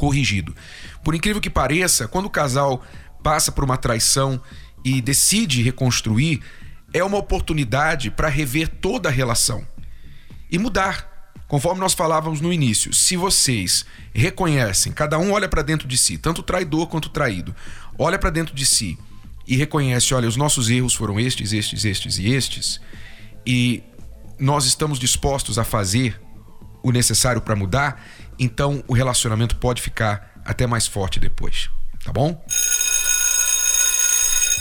corrigido. 0.00 0.56
Por 1.04 1.14
incrível 1.14 1.42
que 1.42 1.50
pareça, 1.50 2.08
quando 2.08 2.24
o 2.24 2.30
casal 2.30 2.82
passa 3.22 3.52
por 3.52 3.62
uma 3.62 3.76
traição 3.76 4.40
e 4.82 5.02
decide 5.02 5.62
reconstruir, 5.62 6.40
é 6.90 7.04
uma 7.04 7.18
oportunidade 7.18 8.10
para 8.10 8.28
rever 8.28 8.66
toda 8.66 9.10
a 9.10 9.12
relação 9.12 9.66
e 10.50 10.58
mudar 10.58 11.10
Conforme 11.46 11.80
nós 11.80 11.94
falávamos 11.94 12.40
no 12.40 12.52
início, 12.52 12.94
se 12.94 13.16
vocês 13.16 13.84
reconhecem, 14.14 14.92
cada 14.92 15.18
um 15.18 15.32
olha 15.32 15.48
para 15.48 15.62
dentro 15.62 15.88
de 15.88 15.98
si, 15.98 16.16
tanto 16.16 16.42
o 16.42 16.44
traidor 16.44 16.86
quanto 16.86 17.06
o 17.06 17.08
traído, 17.08 17.52
olha 17.98 18.16
para 18.20 18.30
dentro 18.30 18.54
de 18.54 18.64
si 18.64 18.96
e 19.48 19.56
reconhece, 19.56 20.14
olha, 20.14 20.28
os 20.28 20.36
nossos 20.36 20.70
erros 20.70 20.94
foram 20.94 21.18
estes, 21.18 21.52
estes, 21.52 21.84
estes 21.84 22.18
e 22.18 22.30
estes, 22.30 22.80
e 23.44 23.82
nós 24.38 24.64
estamos 24.64 24.96
dispostos 24.96 25.58
a 25.58 25.64
fazer 25.64 26.20
o 26.84 26.92
necessário 26.92 27.40
para 27.42 27.56
mudar, 27.56 28.00
então 28.40 28.82
o 28.88 28.94
relacionamento 28.94 29.54
pode 29.56 29.82
ficar 29.82 30.32
até 30.44 30.66
mais 30.66 30.86
forte 30.86 31.20
depois, 31.20 31.68
tá 32.02 32.10
bom? 32.10 32.42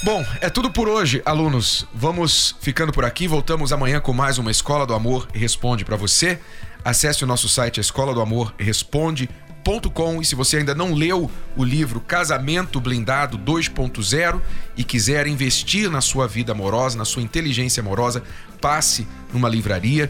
Bom, 0.04 0.26
é 0.40 0.50
tudo 0.50 0.72
por 0.72 0.88
hoje, 0.88 1.22
alunos. 1.26 1.86
Vamos 1.94 2.56
ficando 2.62 2.92
por 2.92 3.04
aqui. 3.04 3.28
Voltamos 3.28 3.74
amanhã 3.74 4.00
com 4.00 4.14
mais 4.14 4.38
uma 4.38 4.50
Escola 4.50 4.86
do 4.86 4.94
Amor 4.94 5.28
Responde 5.34 5.84
para 5.84 5.98
você. 5.98 6.40
Acesse 6.84 7.24
o 7.24 7.28
nosso 7.28 7.50
site 7.50 7.82
escola 7.82 8.14
do 8.14 8.22
amor 8.22 8.54
responde.com 8.58 10.22
e 10.22 10.26
se 10.26 10.34
você 10.34 10.58
ainda 10.58 10.74
não 10.74 10.94
leu 10.94 11.30
o 11.58 11.64
livro 11.64 12.00
Casamento 12.00 12.80
Blindado 12.80 13.38
2.0 13.38 14.40
e 14.78 14.84
quiser 14.86 15.28
investir 15.28 15.92
na 15.92 16.00
sua 16.00 16.26
vida 16.26 16.54
amorosa, 16.54 16.98
na 16.98 17.04
sua 17.04 17.22
inteligência 17.22 17.82
amorosa, 17.82 18.24
passe 18.62 19.06
numa 19.34 19.50
livraria 19.50 20.10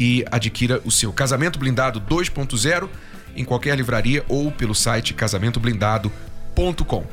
e 0.00 0.24
adquira 0.30 0.80
o 0.84 0.90
seu 0.90 1.12
Casamento 1.12 1.58
Blindado 1.58 2.00
2.0 2.00 2.88
em 3.36 3.44
qualquer 3.44 3.76
livraria 3.76 4.24
ou 4.28 4.50
pelo 4.50 4.74
site 4.74 5.12
casamentoblindado.com. 5.12 7.04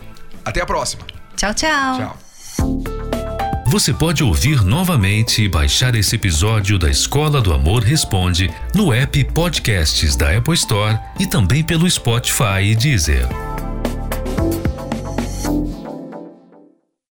Até 0.43 0.61
a 0.61 0.65
próxima. 0.65 1.03
Tchau, 1.35 1.53
tchau. 1.53 1.97
Tchau. 1.97 2.17
Você 3.67 3.93
pode 3.93 4.23
ouvir 4.23 4.63
novamente 4.63 5.43
e 5.43 5.49
baixar 5.49 5.93
esse 5.93 6.15
episódio 6.15 6.79
da 6.79 6.89
Escola 6.89 7.41
do 7.41 7.53
Amor 7.53 7.83
Responde 7.83 8.49
no 8.73 8.93
app 8.93 9.21
Podcasts 9.25 10.15
da 10.15 10.37
Apple 10.37 10.53
Store 10.53 10.97
e 11.19 11.27
também 11.27 11.61
pelo 11.61 11.89
Spotify 11.89 12.63
e 12.63 12.75
Deezer. 12.75 13.27